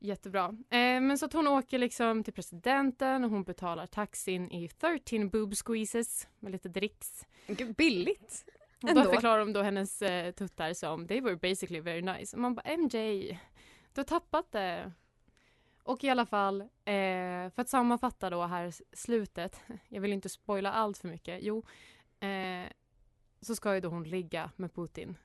Jättebra. 0.00 0.44
Eh, 0.70 0.78
men 1.00 1.18
så 1.18 1.26
att 1.26 1.32
hon 1.32 1.48
åker 1.48 1.78
liksom 1.78 2.24
till 2.24 2.32
presidenten 2.32 3.24
och 3.24 3.30
hon 3.30 3.42
betalar 3.42 3.86
taxin 3.86 4.50
i 4.52 4.68
13 4.68 5.28
boob 5.28 5.54
squeezes 5.54 6.28
med 6.38 6.52
lite 6.52 6.68
dricks. 6.68 7.26
Gud, 7.46 7.74
billigt. 7.74 8.44
Och 8.82 8.94
då 8.94 9.04
förklarar 9.04 9.38
de 9.38 9.52
då 9.52 9.62
hennes 9.62 10.02
eh, 10.02 10.32
tuttar 10.32 10.74
som 10.74 11.06
they 11.06 11.20
were 11.20 11.36
basically 11.36 11.80
very 11.80 12.02
nice. 12.02 12.36
Och 12.36 12.42
man 12.42 12.54
bara 12.54 12.76
MJ, 12.76 13.28
du 13.92 14.00
har 14.00 14.04
tappat 14.04 14.52
det. 14.52 14.92
Och 15.82 16.04
i 16.04 16.08
alla 16.08 16.26
fall, 16.26 16.60
eh, 16.60 17.50
för 17.50 17.60
att 17.60 17.68
sammanfatta 17.68 18.30
då 18.30 18.42
här 18.42 18.74
slutet, 18.92 19.60
jag 19.88 20.00
vill 20.00 20.12
inte 20.12 20.28
spoila 20.28 20.72
allt 20.72 20.98
för 20.98 21.08
mycket, 21.08 21.38
jo, 21.42 21.64
eh, 22.20 22.72
så 23.40 23.56
ska 23.56 23.74
ju 23.74 23.80
då 23.80 23.88
hon 23.88 24.04
ligga 24.04 24.50
med 24.56 24.74
Putin 24.74 25.16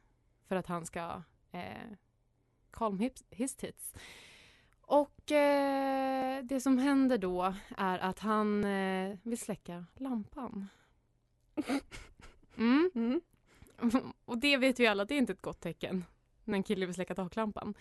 för 0.48 0.56
att 0.56 0.68
han 0.68 0.86
ska 0.86 1.22
eh, 1.52 1.92
calm 2.72 3.00
his, 3.00 3.24
his 3.30 3.56
tits. 3.56 3.94
Och 4.86 5.32
eh, 5.32 6.44
det 6.44 6.60
som 6.60 6.78
händer 6.78 7.18
då 7.18 7.54
är 7.78 8.00
att 8.00 8.20
han 8.20 8.64
eh, 8.64 9.18
vill 9.24 9.38
släcka 9.38 9.86
lampan. 9.96 10.68
Mm. 12.58 12.92
Mm. 12.96 13.22
Och 14.26 14.38
det 14.38 14.58
vet 14.58 14.80
vi 14.80 14.88
alla, 14.88 15.06
det 15.06 15.14
är 15.14 15.18
inte 15.18 15.34
ett 15.34 15.42
gott 15.42 15.62
tecken 15.62 16.06
när 16.44 16.58
en 16.58 16.64
kille 16.64 16.86
vill 16.86 16.96
släcka 16.96 17.16
taklampan. 17.16 17.74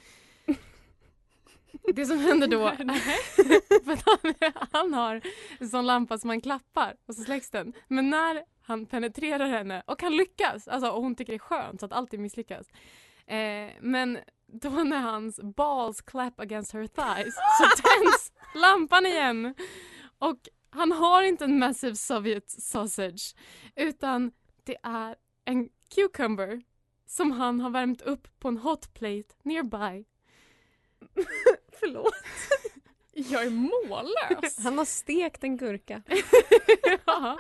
Det 1.95 2.07
som 2.07 2.19
händer 2.19 2.49
då 2.49 2.71
för 3.85 3.93
att 3.93 4.03
han, 4.07 4.53
han 4.73 4.95
har 4.95 5.21
en 5.59 5.69
sån 5.69 5.87
lampa 5.87 6.19
som 6.19 6.29
man 6.29 6.41
klappar 6.41 6.97
och 7.07 7.15
så 7.15 7.23
släcks 7.23 7.51
den. 7.51 7.73
Men 7.89 8.11
när 8.11 8.45
han 8.61 8.87
penetrerar 8.87 9.49
henne 9.49 9.83
och 9.87 10.03
han 10.03 10.17
lyckas, 10.17 10.69
alltså, 10.69 10.91
och 10.91 11.03
hon 11.03 11.15
tycker 11.15 11.33
det 11.33 11.37
är 11.37 11.39
skönt 11.39 11.81
så 11.81 11.87
att 11.87 11.93
alltid 11.93 12.21
misslyckas. 12.21 12.67
Eh, 13.27 13.71
men 13.81 14.19
då 14.53 14.71
när 14.71 14.99
hans 14.99 15.41
balls 15.57 16.01
clap 16.01 16.41
against 16.41 16.73
her 16.73 16.87
thighs 16.87 17.35
så 17.35 17.83
tänds 17.83 18.33
lampan 18.55 19.07
igen. 19.07 19.55
Och 20.19 20.49
han 20.71 20.93
har 20.93 21.23
inte 21.23 21.45
en 21.45 21.59
massive 21.59 21.97
Soviet 21.97 22.51
sausage 22.51 23.35
utan 23.77 24.33
det 24.65 24.77
är 24.83 25.17
en 25.45 25.69
cucumber 25.95 26.63
som 27.07 27.31
han 27.31 27.61
har 27.61 27.71
värmt 27.71 28.03
upp 28.03 28.41
på 28.41 28.49
en 28.49 28.59
hot 28.59 28.95
plate 28.95 29.35
nearby. 29.43 30.05
Förlåt. 31.81 32.15
Jag 33.13 33.45
är 33.45 33.51
mållös. 33.51 34.59
Han 34.59 34.79
har 34.79 34.85
stekt 34.85 35.45
en 35.45 35.57
gurka. 35.57 36.03
ja. 37.07 37.39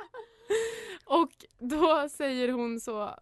Och 1.04 1.30
då 1.58 2.08
säger 2.08 2.48
hon 2.48 2.80
så, 2.80 3.14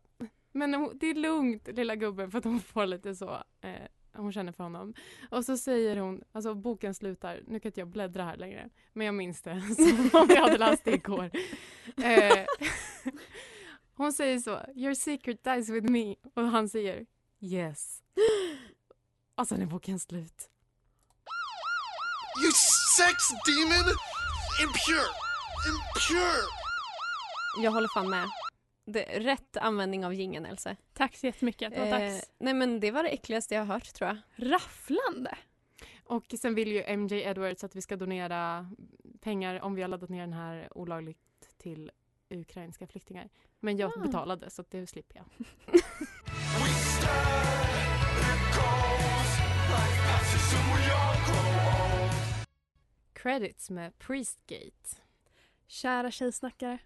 men 0.53 0.99
det 1.01 1.07
är 1.07 1.15
lugnt 1.15 1.69
lilla 1.69 1.97
gubben 1.97 2.31
för 2.31 2.39
att 2.39 2.45
hon 2.45 2.61
får 2.61 2.87
lite 2.87 3.15
så, 3.15 3.43
eh, 3.61 3.87
hon 4.13 4.33
känner 4.33 4.53
för 4.53 4.65
honom. 4.65 4.95
Och 5.31 5.45
så 5.45 5.57
säger 5.57 5.97
hon, 5.97 6.23
alltså 6.33 6.55
boken 6.55 6.95
slutar, 6.95 7.41
nu 7.47 7.61
kan 7.61 7.69
inte 7.69 7.81
jag 7.81 7.89
bläddra 7.89 8.25
här 8.25 8.37
längre, 8.37 8.71
men 8.93 9.07
jag 9.07 9.15
minns 9.15 9.43
det 9.43 9.61
som 9.77 10.21
om 10.21 10.29
jag 10.29 10.43
hade 10.43 10.59
läst 10.59 10.85
det 10.85 10.95
igår. 10.95 11.31
Eh, 11.97 12.45
hon 13.95 14.13
säger 14.13 14.39
så, 14.39 14.61
your 14.75 14.95
secret 14.95 15.45
dies 15.45 15.69
with 15.69 15.91
me 15.91 16.15
och 16.35 16.43
han 16.43 16.69
säger 16.69 17.07
yes. 17.41 18.03
Och 19.35 19.49
sen 19.49 19.63
är 19.63 19.67
boken 19.67 19.99
slut. 19.99 20.51
You 22.43 22.53
sex 22.97 23.15
demon! 23.47 23.95
Impure! 24.63 25.11
Impure! 25.69 26.43
Jag 27.63 27.71
håller 27.71 27.89
fan 27.89 28.11
med. 28.11 28.29
Det, 28.85 29.03
rätt 29.03 29.57
användning 29.57 30.07
av 30.07 30.14
jingeln, 30.14 30.47
Else. 30.47 30.77
Tack 30.93 31.16
så 31.16 31.27
jättemycket. 31.27 31.75
Det 31.75 31.90
var 31.90 32.01
Eh, 32.01 32.21
nej 32.38 32.55
men 32.55 32.81
det 32.81 32.90
var 32.90 33.03
det 33.03 33.09
äckligaste 33.09 33.55
jag 33.55 33.64
har 33.64 33.75
hört 33.75 33.95
tror 33.95 34.09
jag. 34.09 34.19
Rafflande. 34.51 35.38
Och 36.05 36.35
sen 36.40 36.55
vill 36.55 36.73
ju 36.73 36.97
MJ 36.97 37.23
Edwards 37.23 37.64
att 37.64 37.77
vi 37.77 37.83
ska 37.83 37.97
donera 37.97 38.71
pengar 39.21 39.61
om 39.61 39.75
vi 39.75 39.83
har 39.83 39.88
laddat 39.88 40.11
ner 40.11 40.21
den 40.21 40.33
här 40.33 40.69
olagligt 40.79 41.19
till 41.59 41.90
ukrainska 42.31 42.87
flyktingar. 42.87 43.29
Men 43.61 43.77
jag 43.77 43.93
Ah. 43.99 44.01
betalade 44.01 44.51
så 44.51 44.64
det 44.71 44.87
slipper 44.87 45.16
jag. 45.16 45.25
Credits 53.12 53.71
med 53.71 53.99
Priestgate. 53.99 54.97
Kära 55.66 56.11
tjejsnackare. 56.11 56.79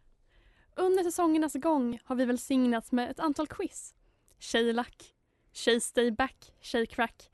Under 0.76 1.02
säsongernas 1.04 1.54
gång 1.54 1.98
har 2.04 2.16
vi 2.16 2.24
välsignats 2.24 2.92
med 2.92 3.10
ett 3.10 3.20
antal 3.20 3.46
quiz. 3.46 3.94
Tjejlack, 4.38 5.14
tjejstayback, 5.52 6.52
tjejcrack. 6.60 7.30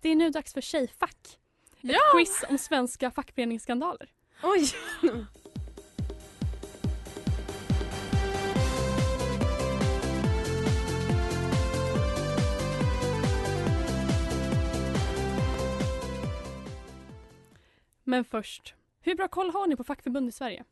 Det 0.00 0.08
är 0.08 0.16
nu 0.16 0.30
dags 0.30 0.52
för 0.52 0.60
tjejfack. 0.60 1.38
Ett 1.72 1.90
Ja! 1.90 1.98
quiz 2.14 2.44
om 2.48 2.58
svenska 2.58 3.10
fackföreningsskandaler. 3.10 4.10
Oj! 4.42 4.68
Men 18.04 18.24
först, 18.24 18.74
hur 19.00 19.14
bra 19.14 19.28
koll 19.28 19.50
har 19.50 19.66
ni 19.66 19.76
på 19.76 19.84
fackförbund 19.84 20.28
i 20.28 20.32
Sverige? 20.32 20.64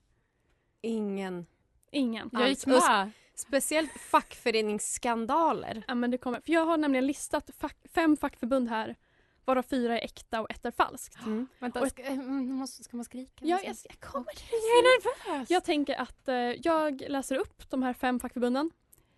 Ingen. 0.80 1.46
Ingen. 1.90 2.30
Jag 2.32 2.48
gick 2.48 2.66
med. 2.66 3.10
Speciellt 3.34 3.92
fackföreningsskandaler. 3.92 5.82
Ja, 5.88 5.94
men 5.94 6.10
det 6.10 6.18
kommer. 6.18 6.40
För 6.40 6.52
jag 6.52 6.64
har 6.66 6.76
nämligen 6.76 7.06
listat 7.06 7.50
fack, 7.58 7.76
fem 7.94 8.16
fackförbund 8.16 8.68
här 8.68 8.96
varav 9.44 9.62
fyra 9.62 10.00
är 10.00 10.04
äkta 10.04 10.40
och 10.40 10.50
ett 10.50 10.64
är 10.66 10.70
falskt. 10.70 11.18
Mm. 11.26 11.48
Vänta, 11.58 11.80
Och- 11.80 11.88
ska, 11.88 12.02
eh, 12.02 12.12
mm, 12.12 12.52
måste, 12.52 12.84
ska 12.84 12.96
man 12.96 13.04
skrika? 13.04 13.46
Ja, 13.46 13.60
jag, 13.64 13.76
jag 13.88 14.00
kommer 14.00 14.32
Jag 14.50 14.78
är 14.78 14.82
nervös. 14.82 15.50
Jag 15.50 15.64
tänker 15.64 15.94
att 15.94 16.28
eh, 16.28 16.34
jag 16.34 17.00
läser 17.08 17.36
upp 17.36 17.70
de 17.70 17.82
här 17.82 17.92
fem 17.92 18.20
fackförbunden. 18.20 18.70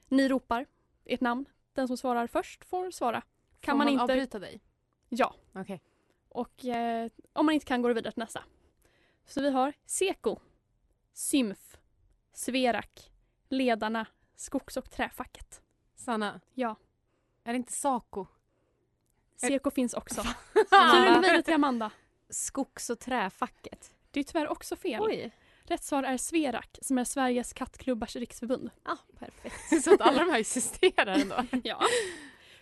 Ni 0.08 0.28
ropar 0.28 0.66
ert 1.04 1.20
namn. 1.20 1.44
Den 1.72 1.88
som 1.88 1.96
svarar 1.96 2.26
först 2.26 2.64
får 2.64 2.90
svara. 2.90 3.22
Kan 3.60 3.72
Får 3.72 3.78
man, 3.78 3.88
inte... 3.88 4.02
avbryta 4.02 4.38
dig? 4.38 4.60
Ja. 5.08 5.34
Okej. 5.52 5.82
Och 6.28 6.64
eh, 6.64 7.10
om 7.32 7.46
man 7.46 7.54
inte 7.54 7.66
kan 7.66 7.82
går 7.82 7.88
det 7.88 7.94
vidare 7.94 8.12
till 8.12 8.22
nästa. 8.22 8.44
Så 9.26 9.40
vi 9.40 9.50
har 9.50 9.72
Seko, 9.86 10.38
Symf, 11.12 11.71
Sverak, 12.32 13.10
Ledarna, 13.48 14.06
Skogs 14.36 14.76
och 14.76 14.90
träfacket. 14.90 15.62
Sanna, 15.94 16.40
Ja, 16.54 16.76
är 17.44 17.52
det 17.52 17.56
inte 17.56 17.72
Saco? 17.72 18.26
Seko 19.36 19.70
finns 19.70 19.94
också. 19.94 20.22
Turen 20.70 21.22
vidare 21.22 21.42
till 21.42 21.54
Amanda. 21.54 21.90
Skogs 22.28 22.90
och 22.90 22.98
träfacket. 22.98 23.94
Det 24.10 24.20
är 24.20 24.24
tyvärr 24.24 24.48
också 24.48 24.76
fel. 24.76 25.00
Oj. 25.02 25.32
Rätt 25.64 25.84
svar 25.84 26.02
är 26.02 26.16
Sverak 26.16 26.78
som 26.82 26.98
är 26.98 27.04
Sveriges 27.04 27.52
kattklubbars 27.52 28.16
riksförbund. 28.16 28.70
Ja, 28.84 28.98
perfekt. 29.18 29.54
Så 29.84 29.94
att 29.94 30.00
alla 30.00 30.18
de 30.24 30.30
här 30.30 30.38
existerar 30.38 31.06
ändå. 31.20 31.36
Ja. 31.64 31.80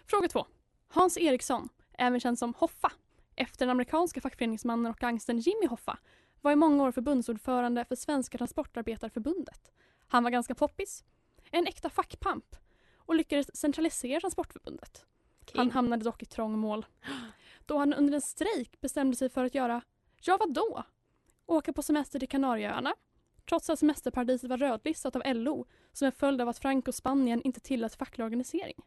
Fråga 0.06 0.28
två. 0.28 0.46
Hans 0.88 1.18
Eriksson, 1.18 1.68
även 1.92 2.20
känd 2.20 2.38
som 2.38 2.54
Hoffa, 2.54 2.92
efter 3.36 3.66
den 3.66 3.70
amerikanska 3.70 4.20
fackföreningsmannen 4.20 4.92
och 4.92 4.98
gangstern 4.98 5.38
Jimmy 5.38 5.66
Hoffa, 5.66 5.98
var 6.40 6.52
i 6.52 6.56
många 6.56 6.84
år 6.84 6.92
förbundsordförande 6.92 7.84
för 7.84 7.96
Svenska 7.96 8.38
Transportarbetarförbundet. 8.38 9.72
Han 10.06 10.22
var 10.22 10.30
ganska 10.30 10.54
poppis, 10.54 11.04
en 11.50 11.66
äkta 11.66 11.90
fackpamp 11.90 12.56
och 12.96 13.14
lyckades 13.14 13.56
centralisera 13.56 14.20
Transportförbundet. 14.20 15.04
Han 15.54 15.70
hamnade 15.70 16.04
dock 16.04 16.22
i 16.22 16.26
trångmål 16.26 16.86
då 17.66 17.78
han 17.78 17.94
under 17.94 18.14
en 18.14 18.20
strejk 18.20 18.80
bestämde 18.80 19.16
sig 19.16 19.28
för 19.28 19.44
att 19.44 19.54
göra, 19.54 19.82
ja 20.20 20.36
vadå? 20.36 20.84
Åka 21.46 21.72
på 21.72 21.82
semester 21.82 22.18
till 22.18 22.28
Kanarieöarna 22.28 22.94
trots 23.48 23.70
att 23.70 23.78
semesterparadiset 23.78 24.50
var 24.50 24.56
rödlistat 24.56 25.16
av 25.16 25.22
LO 25.26 25.66
som 25.92 26.06
en 26.06 26.12
följd 26.12 26.40
av 26.40 26.48
att 26.48 26.58
Franco 26.58 26.92
Spanien 26.92 27.42
inte 27.42 27.60
tillät 27.60 27.94
facklig 27.94 28.24
organisering. 28.24 28.82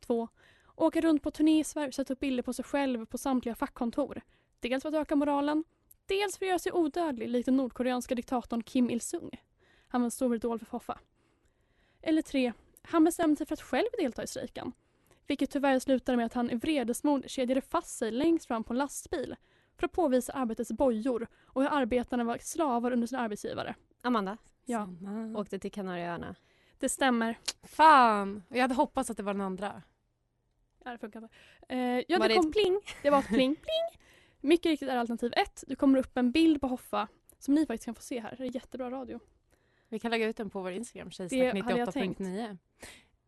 2. 0.00 0.28
Åka 0.76 1.00
runt 1.00 1.22
på 1.22 1.30
turné 1.30 1.60
i 1.60 1.64
Sverige 1.64 1.88
och 1.88 1.94
sätta 1.94 2.12
upp 2.12 2.20
bilder 2.20 2.42
på 2.42 2.52
sig 2.52 2.64
själv 2.64 3.06
på 3.06 3.18
samtliga 3.18 3.54
fackkontor. 3.54 4.22
Dels 4.60 4.82
för 4.82 4.88
att 4.88 4.94
öka 4.94 5.16
moralen, 5.16 5.64
dels 6.06 6.38
för 6.38 6.44
att 6.46 6.48
göra 6.48 6.58
sig 6.58 6.72
odödlig 6.72 7.28
likt 7.28 7.46
den 7.46 7.56
nordkoreanska 7.56 8.14
diktatorn 8.14 8.62
Kim 8.62 8.90
Il-Sung. 8.90 9.30
Han 9.88 10.00
var 10.00 10.06
en 10.06 10.10
stor 10.10 10.34
idol 10.34 10.58
för 10.58 10.66
Foffa. 10.66 10.98
Eller 12.02 12.22
3. 12.22 12.52
Han 12.82 13.04
bestämde 13.04 13.36
sig 13.36 13.46
för 13.46 13.54
att 13.54 13.62
själv 13.62 13.86
delta 13.98 14.22
i 14.22 14.26
strejken. 14.26 14.72
Vilket 15.26 15.50
tyvärr 15.50 15.78
slutade 15.78 16.16
med 16.16 16.26
att 16.26 16.32
han 16.32 16.50
i 16.50 16.54
vredesmod 16.54 17.30
kedjade 17.30 17.60
fast 17.60 17.98
sig 17.98 18.10
längst 18.10 18.46
fram 18.46 18.64
på 18.64 18.72
en 18.72 18.78
lastbil 18.78 19.36
för 19.76 19.86
att 19.86 19.92
påvisa 19.92 20.32
arbetets 20.32 20.72
bojor 20.72 21.26
och 21.46 21.62
hur 21.62 21.68
arbetarna 21.70 22.24
var 22.24 22.38
slavar 22.38 22.90
under 22.90 23.06
sin 23.06 23.18
arbetsgivare. 23.18 23.74
Amanda. 24.02 24.38
Ja. 24.64 24.88
Åkte 25.36 25.58
till 25.58 25.72
Kanarieöarna. 25.72 26.34
Det 26.78 26.88
stämmer. 26.88 27.38
Fan, 27.62 28.42
jag 28.48 28.60
hade 28.60 28.74
hoppats 28.74 29.10
att 29.10 29.16
det 29.16 29.22
var 29.22 29.34
den 29.34 29.40
andra. 29.40 29.82
Ja, 30.84 30.90
det 30.90 30.98
funkar 30.98 31.22
inte. 31.22 31.34
Eh, 31.68 32.04
ja, 32.08 32.18
Var 32.18 32.28
det 32.28 32.34
ett 32.34 32.52
pling? 32.52 32.80
Det 33.02 33.10
var 33.10 33.18
ett 33.18 33.26
pling. 33.26 33.54
pling. 33.54 34.01
Mycket 34.42 34.66
riktigt 34.66 34.88
är 34.88 34.96
alternativ 34.96 35.32
ett. 35.36 35.64
Det 35.66 35.74
kommer 35.74 35.98
upp 35.98 36.16
en 36.16 36.32
bild 36.32 36.60
på 36.60 36.66
Hoffa 36.66 37.08
som 37.38 37.54
ni 37.54 37.66
faktiskt 37.66 37.84
kan 37.84 37.94
få 37.94 38.02
se 38.02 38.20
här. 38.20 38.34
Det 38.38 38.44
är 38.44 38.54
jättebra 38.54 38.90
radio. 38.90 39.20
Vi 39.88 39.98
kan 39.98 40.10
lägga 40.10 40.26
ut 40.28 40.36
den 40.36 40.50
på 40.50 40.62
vår 40.62 40.72
Instagram, 40.72 41.10
Det 41.18 41.22
hade 41.62 41.78
jag 41.78 41.88
tjejsnack98.9. 41.88 42.58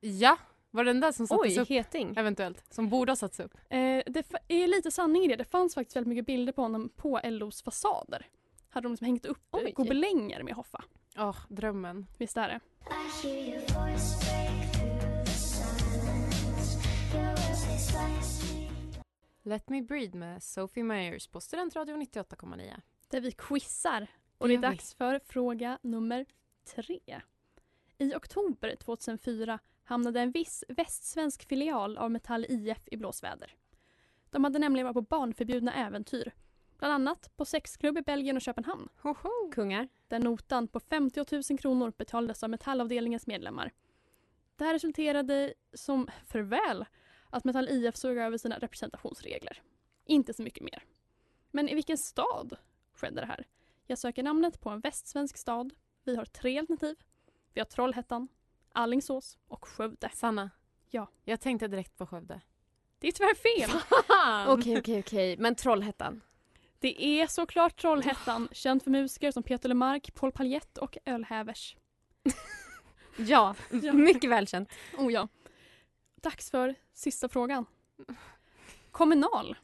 Ja, 0.00 0.38
var 0.70 0.84
det 0.84 0.90
den 0.90 1.00
där 1.00 1.12
som 1.12 1.26
sattes 1.26 1.56
Oj, 1.56 1.62
upp? 1.62 1.68
Heting. 1.68 2.14
Eventuellt. 2.16 2.64
Som 2.70 2.88
borde 2.88 3.12
ha 3.12 3.16
satts 3.16 3.40
upp. 3.40 3.54
Eh, 3.70 4.02
det 4.06 4.24
är 4.48 4.66
lite 4.66 4.90
sanning 4.90 5.24
i 5.24 5.28
det. 5.28 5.36
Det 5.36 5.44
fanns 5.44 5.74
faktiskt 5.74 5.96
väldigt 5.96 6.08
mycket 6.08 6.26
bilder 6.26 6.52
på 6.52 6.62
honom 6.62 6.88
på 6.96 7.20
LOs 7.24 7.62
fasader. 7.62 8.26
Hade 8.68 8.84
de 8.84 8.92
liksom 8.92 9.04
hängt 9.04 9.26
upp 9.26 9.46
Oj. 9.50 9.72
Gobelänger 9.76 10.42
med 10.42 10.54
Hoffa. 10.54 10.84
Åh, 11.18 11.36
drömmen. 11.48 12.06
Visst 12.18 12.36
är 12.36 12.48
det? 12.48 12.60
I 13.28 13.54
Let 19.46 19.70
me 19.70 19.82
breathe 19.82 20.18
med 20.18 20.42
Sophie 20.42 20.84
Myers 20.84 21.26
på 21.26 21.40
Studentradio 21.40 21.96
98,9. 21.96 22.80
Där 23.08 23.20
vi 23.20 23.32
quizar. 23.32 24.06
Och 24.38 24.48
Det 24.48 24.54
är 24.54 24.58
dags 24.58 24.94
för 24.94 25.20
fråga 25.24 25.78
nummer 25.82 26.26
tre. 26.64 27.20
I 27.98 28.14
oktober 28.14 28.76
2004 28.76 29.58
hamnade 29.84 30.20
en 30.20 30.30
viss 30.30 30.64
västsvensk 30.68 31.48
filial 31.48 31.98
av 31.98 32.10
Metall 32.10 32.46
IF 32.48 32.78
i 32.86 32.96
blåsväder. 32.96 33.54
De 34.30 34.44
hade 34.44 34.58
nämligen 34.58 34.86
varit 34.86 34.94
på 34.94 35.16
barnförbjudna 35.16 35.74
äventyr. 35.74 36.32
Bland 36.78 36.94
annat 36.94 37.36
på 37.36 37.44
sexklubb 37.44 37.98
i 37.98 38.02
Belgien 38.02 38.36
och 38.36 38.42
Köpenhamn. 38.42 38.88
Hoho. 39.02 39.50
Kungar. 39.52 39.88
Där 40.08 40.18
notan 40.18 40.68
på 40.68 40.80
50 40.80 41.42
000 41.50 41.58
kronor 41.58 41.92
betalades 41.96 42.42
av 42.42 42.50
Metallavdelningens 42.50 43.26
medlemmar. 43.26 43.72
Det 44.56 44.64
här 44.64 44.72
resulterade 44.72 45.54
som 45.74 46.08
för 46.26 46.40
väl 46.40 46.84
att 47.34 47.44
Metall 47.44 47.68
IF 47.68 47.96
såg 47.96 48.16
över 48.16 48.38
sina 48.38 48.58
representationsregler. 48.58 49.62
Inte 50.04 50.34
så 50.34 50.42
mycket 50.42 50.62
mer. 50.62 50.84
Men 51.50 51.68
i 51.68 51.74
vilken 51.74 51.98
stad 51.98 52.56
skedde 52.94 53.20
det 53.20 53.26
här? 53.26 53.46
Jag 53.86 53.98
söker 53.98 54.22
namnet 54.22 54.60
på 54.60 54.70
en 54.70 54.80
västsvensk 54.80 55.36
stad. 55.36 55.74
Vi 56.04 56.16
har 56.16 56.24
tre 56.24 56.58
alternativ. 56.58 56.96
Vi 57.52 57.60
har 57.60 57.64
Trollhättan, 57.64 58.28
Allingsås 58.72 59.38
och 59.48 59.68
Skövde. 59.68 60.10
Sanna. 60.14 60.50
Ja. 60.90 61.08
Jag 61.24 61.40
tänkte 61.40 61.68
direkt 61.68 61.98
på 61.98 62.06
Skövde. 62.06 62.40
Det 62.98 63.08
är 63.08 63.12
tyvärr 63.12 63.34
fel. 63.34 63.70
Okej, 64.48 64.78
okej, 64.78 64.98
okej. 65.00 65.36
Men 65.36 65.54
Trollhättan. 65.54 66.20
Det 66.78 67.04
är 67.04 67.26
såklart 67.26 67.80
Trollhättan, 67.80 68.48
känd 68.52 68.82
för 68.82 68.90
musiker 68.90 69.30
som 69.30 69.42
Peter 69.42 69.68
Lemark, 69.68 70.14
Paul 70.14 70.32
Paljett 70.32 70.78
och 70.78 70.98
Ölhävers. 71.04 71.76
Ja, 73.16 73.54
mycket 73.92 74.30
välkänt. 74.30 74.72
Oh 74.98 75.12
ja. 75.12 75.28
Dags 76.24 76.50
för 76.50 76.74
sista 76.92 77.28
frågan. 77.28 77.66
Kommunal, 78.90 79.56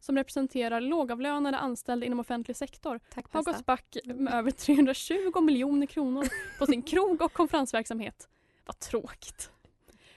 som 0.00 0.16
representerar 0.16 0.80
lågavlönade 0.80 1.58
anställda 1.58 2.06
inom 2.06 2.20
offentlig 2.20 2.56
sektor, 2.56 3.00
Tack 3.14 3.32
har 3.32 3.42
gått 3.42 3.66
back 3.66 3.96
med 4.04 4.34
över 4.34 4.50
320 4.50 5.40
miljoner 5.40 5.86
kronor 5.86 6.26
på 6.58 6.66
sin 6.66 6.82
krog 6.82 7.22
och 7.22 7.32
konferensverksamhet. 7.32 8.28
Vad 8.66 8.78
tråkigt. 8.78 9.50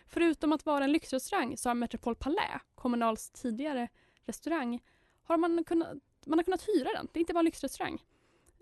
Förutom 0.08 0.54
att 0.54 0.65
vara 0.65 0.84
en 0.84 0.91
lyxrestaurang 0.91 1.58
så 1.58 1.69
har 1.69 1.73
Metropol 1.73 2.15
Palais, 2.15 2.62
Kommunals 2.75 3.30
tidigare 3.30 3.88
restaurang, 4.25 4.80
har 5.23 5.38
man 5.38 5.63
kunnat, 5.63 5.93
man 6.25 6.39
har 6.39 6.43
kunnat 6.43 6.67
hyra 6.67 6.89
den. 6.93 7.08
Det 7.12 7.19
är 7.19 7.21
inte 7.21 7.34
bara 7.34 7.39
en 7.39 7.45
lyxrestaurang. 7.45 8.01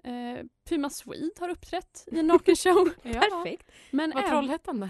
Eh, 0.03 0.45
Puma 0.69 0.89
Swede 0.89 1.31
har 1.39 1.49
uppträtt 1.49 2.07
i 2.11 2.19
en 2.19 2.27
nakenshow. 2.27 2.89
Ja. 3.03 3.13
Perfekt. 3.19 3.71
Men 3.91 4.11
även- 4.11 4.29
Trollhättan? 4.29 4.89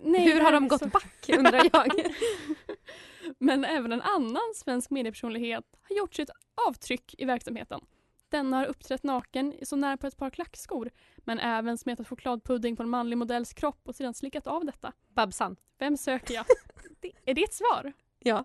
Nej, 0.00 0.32
Hur 0.32 0.40
har 0.40 0.52
de 0.52 0.68
gått 0.68 0.80
så- 0.80 0.88
back 0.88 1.28
undrar 1.28 1.68
jag. 1.72 1.92
Men 3.38 3.64
även 3.64 3.92
en 3.92 4.02
annan 4.02 4.54
svensk 4.54 4.90
mediepersonlighet 4.90 5.64
har 5.88 5.96
gjort 5.96 6.14
sitt 6.14 6.30
avtryck 6.68 7.14
i 7.18 7.24
verksamheten. 7.24 7.80
Denna 8.28 8.56
har 8.56 8.66
uppträtt 8.66 9.02
naken 9.02 9.54
så 9.62 9.76
nära 9.76 9.96
på 9.96 10.06
ett 10.06 10.16
par 10.16 10.30
klackskor 10.30 10.90
men 11.16 11.38
även 11.38 11.78
smetat 11.78 12.08
chokladpudding 12.08 12.76
på 12.76 12.82
en 12.82 12.88
manlig 12.88 13.18
modells 13.18 13.52
kropp 13.54 13.80
och 13.84 13.94
sedan 13.94 14.14
slickat 14.14 14.46
av 14.46 14.64
detta. 14.64 14.92
Babsan. 15.14 15.56
Vem 15.78 15.96
söker 15.96 16.34
jag? 16.34 16.44
det, 17.00 17.12
är 17.24 17.34
det 17.34 17.42
ett 17.42 17.54
svar? 17.54 17.92
Ja. 18.18 18.44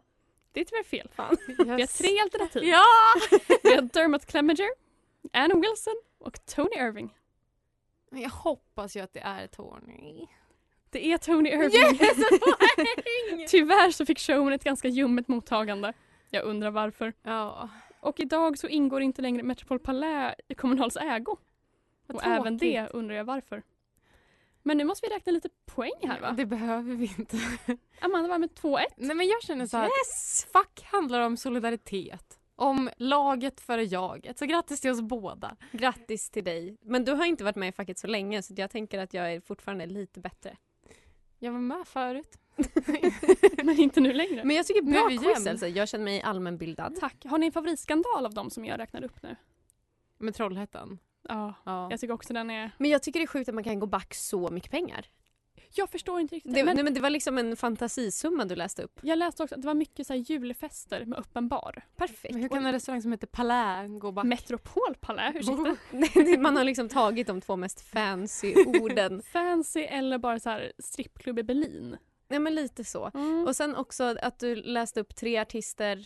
Det 0.51 0.59
är 0.61 0.65
tyvärr 0.65 0.83
fel. 0.83 1.09
Fan. 1.15 1.37
Vi 1.47 1.69
har 1.69 1.97
tre 1.97 2.19
alternativ. 2.19 2.63
Ja! 2.63 2.83
Vi 3.63 3.75
har 3.75 3.81
Dermot 3.81 4.25
Clemenger, 4.25 4.69
Anne 5.33 5.55
Wilson 5.55 5.95
och 6.19 6.45
Tony 6.45 6.75
Irving. 6.75 7.13
Men 8.11 8.21
jag 8.21 8.29
hoppas 8.29 8.95
ju 8.97 8.99
att 8.99 9.13
det 9.13 9.19
är 9.19 9.47
Tony. 9.47 10.27
Det 10.93 11.05
är 11.07 11.17
Tony 11.17 11.49
Irving. 11.49 12.01
Yes, 12.01 12.17
poäng! 12.39 13.45
Tyvärr 13.47 13.91
så 13.91 14.05
fick 14.05 14.19
showen 14.19 14.53
ett 14.53 14.63
ganska 14.63 14.87
ljummet 14.87 15.27
mottagande. 15.27 15.93
Jag 16.29 16.43
undrar 16.43 16.71
varför. 16.71 17.13
Ja. 17.23 17.69
Och 17.99 18.19
idag 18.19 18.57
så 18.57 18.67
ingår 18.67 19.01
inte 19.01 19.21
längre 19.21 19.43
Metropol 19.43 19.79
Palais 19.79 20.35
i 20.47 20.55
Kommunals 20.55 20.97
ägo. 20.97 21.37
Vad 22.07 22.15
och 22.15 22.23
även 22.25 22.57
det 22.57 22.77
tråkigt. 22.79 22.95
undrar 22.95 23.15
jag 23.15 23.23
varför. 23.23 23.63
Men 24.63 24.77
nu 24.77 24.83
måste 24.83 25.07
vi 25.09 25.15
räkna 25.15 25.31
lite 25.31 25.49
poäng 25.65 25.91
här 26.03 26.21
va? 26.21 26.31
Det 26.37 26.45
behöver 26.45 26.95
vi 26.95 27.13
inte. 27.17 27.37
Amanda 28.01 28.29
var 28.29 28.39
med 28.39 28.49
2-1. 28.49 28.79
Nej 28.97 29.15
men 29.15 29.27
jag 29.27 29.43
känner 29.43 29.65
så 29.67 29.77
här 29.77 29.85
Yes! 29.85 30.43
att 30.45 30.51
fack 30.51 30.83
handlar 30.91 31.21
om 31.21 31.37
solidaritet. 31.37 32.39
Om 32.55 32.89
laget 32.97 33.61
före 33.61 33.83
jaget. 33.83 34.37
Så 34.39 34.45
grattis 34.45 34.81
till 34.81 34.91
oss 34.91 35.01
båda. 35.01 35.55
Grattis 35.71 36.29
till 36.29 36.43
dig. 36.43 36.77
Men 36.81 37.05
du 37.05 37.11
har 37.11 37.25
inte 37.25 37.43
varit 37.43 37.55
med 37.55 37.69
i 37.69 37.71
facket 37.71 37.99
så 37.99 38.07
länge 38.07 38.41
så 38.43 38.53
jag 38.57 38.71
tänker 38.71 38.99
att 38.99 39.13
jag 39.13 39.33
är 39.33 39.41
fortfarande 39.41 39.85
lite 39.85 40.19
bättre. 40.19 40.57
Jag 41.43 41.51
var 41.51 41.59
med 41.59 41.87
förut. 41.87 42.37
Men 43.63 43.79
inte 43.79 43.99
nu 44.01 44.13
längre. 44.13 44.43
Men 44.43 44.55
jag 44.55 44.65
tycker 44.65 44.81
bra 44.81 45.09
quiz 45.09 45.47
alltså. 45.47 45.67
Jag 45.67 45.89
känner 45.89 46.05
mig 46.05 46.21
allmänbildad. 46.21 46.95
Tack. 46.99 47.25
Har 47.25 47.37
ni 47.37 47.45
en 47.45 47.51
favoritskandal 47.51 48.25
av 48.25 48.33
dem 48.33 48.49
som 48.49 48.65
jag 48.65 48.79
räknade 48.79 49.05
upp 49.05 49.23
nu? 49.23 49.35
Med 50.17 50.35
Trollhättan. 50.35 50.99
Ja, 51.29 51.53
Ja. 51.63 51.87
jag 51.91 51.99
tycker 51.99 52.13
också 52.13 52.33
den 52.33 52.49
är... 52.49 52.71
Men 52.77 52.89
jag 52.89 53.03
tycker 53.03 53.19
det 53.19 53.23
är 53.23 53.27
sjukt 53.27 53.49
att 53.49 53.55
man 53.55 53.63
kan 53.63 53.79
gå 53.79 53.85
back 53.85 54.13
så 54.13 54.49
mycket 54.49 54.71
pengar. 54.71 55.05
Jag 55.75 55.89
förstår 55.89 56.19
inte 56.19 56.35
riktigt. 56.35 56.53
Det, 56.53 56.63
men 56.63 56.75
nej, 56.75 56.83
men 56.83 56.93
det 56.93 56.99
var 56.99 57.09
liksom 57.09 57.37
en 57.37 57.55
fantasisumma 57.55 58.45
du 58.45 58.55
läste 58.55 58.83
upp. 58.83 58.99
jag 59.03 59.19
läste 59.19 59.43
också 59.43 59.55
att 59.55 59.61
det 59.61 59.67
var 59.67 59.73
mycket 59.73 60.07
så 60.07 60.13
här 60.13 60.19
julfester 60.19 61.05
med 61.05 61.19
öppen 61.19 61.47
bar. 61.47 61.85
Perfekt. 61.95 62.33
Men 62.33 62.41
hur 62.41 62.49
kan 62.49 62.65
en 62.65 62.71
restaurang 62.71 63.01
som 63.01 63.11
heter 63.11 63.27
Palais 63.27 63.99
gå 64.01 64.11
back? 64.11 64.25
Metropol 64.25 64.95
Palais, 64.99 65.35
ursäkta. 65.35 66.37
Man 66.41 66.57
har 66.57 66.63
liksom 66.63 66.89
tagit 66.89 67.27
de 67.27 67.41
två 67.41 67.55
mest 67.55 67.81
fancy 67.81 68.55
orden. 68.65 69.21
Fancy 69.21 69.79
eller 69.79 70.17
bara 70.17 70.39
så 70.39 70.49
här 70.49 70.71
strippklubb 70.79 71.39
i 71.39 71.43
Berlin. 71.43 71.97
Nej 72.27 72.39
men 72.39 72.55
lite 72.55 72.83
så. 72.83 73.11
Mm. 73.13 73.47
Och 73.47 73.55
sen 73.55 73.75
också 73.75 74.15
att 74.21 74.39
du 74.39 74.55
läste 74.55 74.99
upp 74.99 75.15
tre 75.15 75.37
artister 75.37 76.05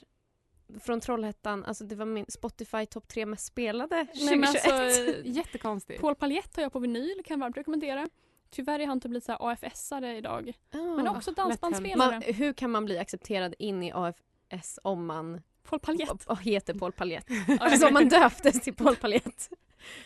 från 0.80 1.02
Trollhättan. 1.02 1.66
Alltså 1.66 1.84
det 1.84 1.96
var 1.96 2.06
min 2.06 2.26
Spotify 2.28 2.86
topp 2.86 3.08
tre 3.08 3.26
mest 3.26 3.46
spelade 3.46 4.06
2021. 4.06 4.30
Nej, 4.30 4.38
men 4.38 4.50
alltså, 4.50 5.22
Jättekonstigt. 5.24 6.02
Paul 6.02 6.16
Paljett 6.16 6.56
har 6.56 6.64
jag 6.64 6.74
på 6.74 6.80
vinyl, 6.80 7.22
kan 7.26 7.40
varmt 7.40 7.58
rekommendera. 7.58 8.08
Tyvärr 8.50 8.80
är 8.80 8.88
han 8.88 9.00
typ 9.00 9.12
lite 9.12 9.26
så 9.26 9.32
här 9.32 9.40
AFS-are 9.40 10.16
idag. 10.16 10.54
Men 10.72 11.08
Ah, 11.08 11.12
också 11.18 11.32
dansbandsspelare. 11.32 12.12
Man, 12.12 12.22
hur 12.22 12.54
kan 12.54 12.72
man 12.72 12.86
bli 12.86 12.98
accepterad 13.00 13.56
in 13.60 13.84
i 13.84 13.92
AFS 13.96 14.80
om 14.84 15.06
man 15.06 15.42
Paul 15.64 15.80
Paljett. 15.80 16.26
och 16.26 16.42
heter 16.44 16.74
Paul 16.74 16.92
Paljett? 16.92 17.26
Alltså 17.60 17.88
om 17.88 17.94
man 17.94 18.10
döptes 18.10 18.62
till 18.62 18.76
Paul 18.76 18.96
Paljett. 18.96 19.50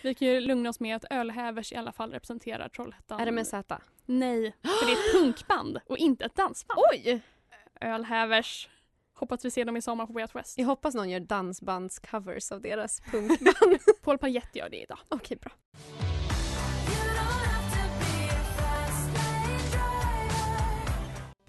Vi 0.01 0.13
kan 0.13 0.27
ju 0.27 0.39
lugna 0.39 0.69
oss 0.69 0.79
med 0.79 0.95
att 0.95 1.05
Ölhävers 1.09 1.71
i 1.71 1.75
alla 1.75 1.91
fall 1.91 2.11
representerar 2.11 2.69
Trollhättan. 2.69 3.19
Är 3.19 3.25
det 3.25 3.31
med 3.31 3.47
Z? 3.47 3.77
Nej, 4.05 4.55
för 4.61 4.85
det 4.85 4.91
är 4.91 4.95
ett 4.95 5.13
punkband 5.23 5.79
och 5.85 5.97
inte 5.97 6.25
ett 6.25 6.35
dansband. 6.35 6.79
Oj! 6.91 7.21
Ölhävers. 7.81 8.69
Hoppas 9.13 9.45
vi 9.45 9.51
ser 9.51 9.65
dem 9.65 9.77
i 9.77 9.81
sommar 9.81 10.05
på 10.05 10.13
Way 10.13 10.23
Out 10.23 10.35
West. 10.35 10.57
Jag 10.57 10.65
hoppas 10.65 10.95
någon 10.95 11.09
gör 11.09 11.19
dansbandscovers 11.19 12.51
av 12.51 12.61
deras 12.61 13.01
punkband. 13.01 13.77
Paul 14.03 14.17
Paljett 14.17 14.55
gör 14.55 14.69
det 14.69 14.81
idag. 14.81 14.99
Okej, 15.09 15.37
bra. 15.41 15.51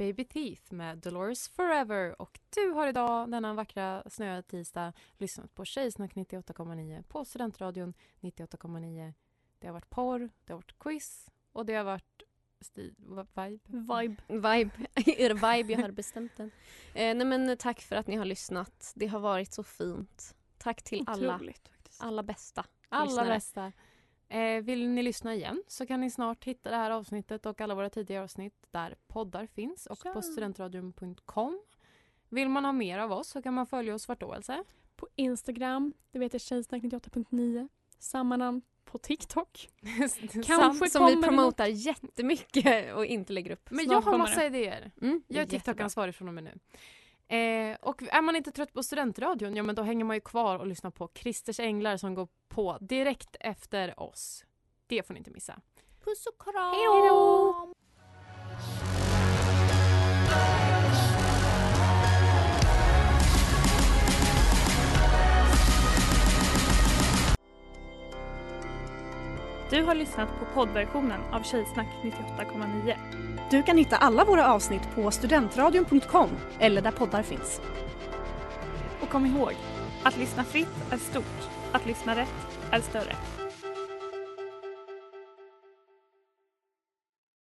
Baby 0.03 0.25
Teeth 0.25 0.73
med 0.73 0.99
Dolores 0.99 1.49
Forever 1.49 2.23
och 2.23 2.41
du 2.55 2.71
har 2.71 2.89
idag 2.89 3.31
denna 3.31 3.55
vackra 3.55 4.03
snöiga 4.07 4.43
tisdag 4.43 4.93
lyssnat 5.19 5.55
på 5.55 5.65
Tjejsnack 5.65 6.15
98,9 6.15 7.03
på 7.03 7.25
Studentradion 7.25 7.95
98,9. 8.21 9.13
Det 9.59 9.67
har 9.67 9.73
varit 9.75 9.91
porr, 9.91 10.31
det 10.45 10.53
har 10.53 10.59
varit 10.59 10.79
quiz 10.79 11.31
och 11.53 11.67
det 11.67 11.75
har 11.75 11.85
varit 11.85 12.23
stil, 12.61 12.95
vibe. 12.99 13.59
Vibe. 13.67 14.23
Vibe. 14.29 14.71
er 14.95 15.35
vibe, 15.35 15.73
jag 15.73 15.81
har 15.81 15.91
bestämt 15.91 16.37
den. 16.37 16.51
Eh, 16.95 17.15
nej 17.15 17.27
men 17.27 17.57
tack 17.57 17.81
för 17.81 17.97
att 17.97 18.07
ni 18.07 18.17
har 18.17 18.25
lyssnat. 18.25 18.93
Det 18.97 19.07
har 19.07 19.21
varit 19.21 19.53
så 19.53 19.63
fint. 19.63 20.35
Tack 20.59 20.83
till 20.83 21.05
alla, 21.07 21.35
Otroligt 21.35 21.69
faktiskt. 21.69 22.03
alla 22.03 22.23
bästa 22.23 22.65
Alla 22.89 23.05
lyssnare. 23.05 23.29
bästa. 23.29 23.73
Eh, 24.33 24.63
vill 24.63 24.89
ni 24.89 25.03
lyssna 25.03 25.35
igen 25.35 25.63
så 25.69 25.87
kan 25.87 26.01
ni 26.01 26.11
snart 26.11 26.45
hitta 26.45 26.71
det 26.71 26.77
här 26.77 26.91
avsnittet 26.91 27.47
och 27.47 27.61
alla 27.61 27.75
våra 27.75 27.91
tidigare 27.91 28.25
avsnitt 28.25 28.55
där 28.71 28.97
poddar 29.09 29.47
finns 29.47 29.87
och 29.87 29.99
Ja. 30.05 30.13
på 30.13 30.23
studentradion.com. 30.23 31.61
Vill 32.29 32.49
man 32.49 32.65
ha 32.65 32.73
mer 32.73 32.99
av 32.99 33.13
oss 33.13 33.29
så 33.29 33.43
kan 33.43 33.55
man 33.55 33.67
följa 33.67 33.95
oss 33.95 34.09
vart 34.09 34.21
då 34.21 34.33
Else? 34.35 34.65
På 34.97 35.09
Instagram, 35.17 35.93
det 36.11 36.19
vet 36.19 36.33
jag 36.33 36.41
Tjejsnack98.9. 36.41 37.69
Samma 37.99 38.37
namn 38.37 38.63
på 38.85 38.99
TikTok. 38.99 39.69
Kanske 40.47 40.89
Som 40.91 41.07
vi 41.07 41.23
promotar 41.23 41.67
jättemycket 41.67 42.95
och 42.95 43.07
inte 43.07 43.33
lägger 43.33 43.51
upp. 43.51 43.71
Men 43.71 43.85
Snart 43.85 44.05
jag 44.05 44.13
har 44.13 44.19
massa 44.19 44.41
det. 44.41 44.47
idéer. 44.47 44.91
Mm, 45.01 45.23
Jag 45.29 45.37
är 45.37 45.41
jättebra. 45.43 45.59
TikTok-ansvarig 45.59 46.15
från 46.15 46.29
och 46.29 46.35
med 46.35 46.45
nu. 46.45 46.59
Eh, 47.37 47.77
och 47.81 48.03
är 48.03 48.23
man 48.23 48.37
inte 48.37 48.53
trött 48.53 48.73
på 48.73 48.83
studentradion, 48.83 49.57
ja 49.57 49.63
men 49.63 49.75
då 49.75 49.83
hänger 49.83 50.05
man 50.05 50.17
ju 50.17 50.21
kvar 50.21 50.59
och 50.59 50.67
lyssnar 50.67 50.91
på 50.91 51.11
Christers 51.15 51.61
Änglar 51.61 51.97
som 51.97 52.15
går 52.15 52.29
på 52.55 52.79
direkt 52.81 53.37
efter 53.41 54.01
oss. 54.01 54.45
Det 54.87 55.07
får 55.07 55.15
ni 55.15 55.19
inte 55.19 55.31
missa. 55.31 55.61
Puss 56.05 56.27
och 56.27 56.43
kram! 56.43 56.75
Hej 56.75 57.09
då! 57.09 57.73
Du 69.71 69.83
har 69.83 69.95
lyssnat 69.95 70.29
på 70.39 70.45
poddversionen 70.55 71.21
av 71.33 71.43
Tjejsnack 71.43 71.87
98,9. 72.03 72.97
Du 73.51 73.63
kan 73.63 73.79
hitta 73.79 73.97
alla 73.97 74.25
våra 74.25 74.53
avsnitt 74.53 74.83
på 74.95 75.11
studentradion.com 75.11 76.29
eller 76.59 76.83
där 76.83 76.91
poddar 76.91 77.23
finns. 77.23 77.61
Och 79.01 79.09
kom 79.09 79.27
ihåg, 79.27 79.53
att 80.03 80.17
lyssna 80.17 80.45
fritt 80.45 80.93
är 80.93 80.97
stort, 80.97 81.51
att 81.73 81.87
lyssna 81.87 82.17
rätt 82.17 82.59
är 82.71 82.81
större. 82.81 83.17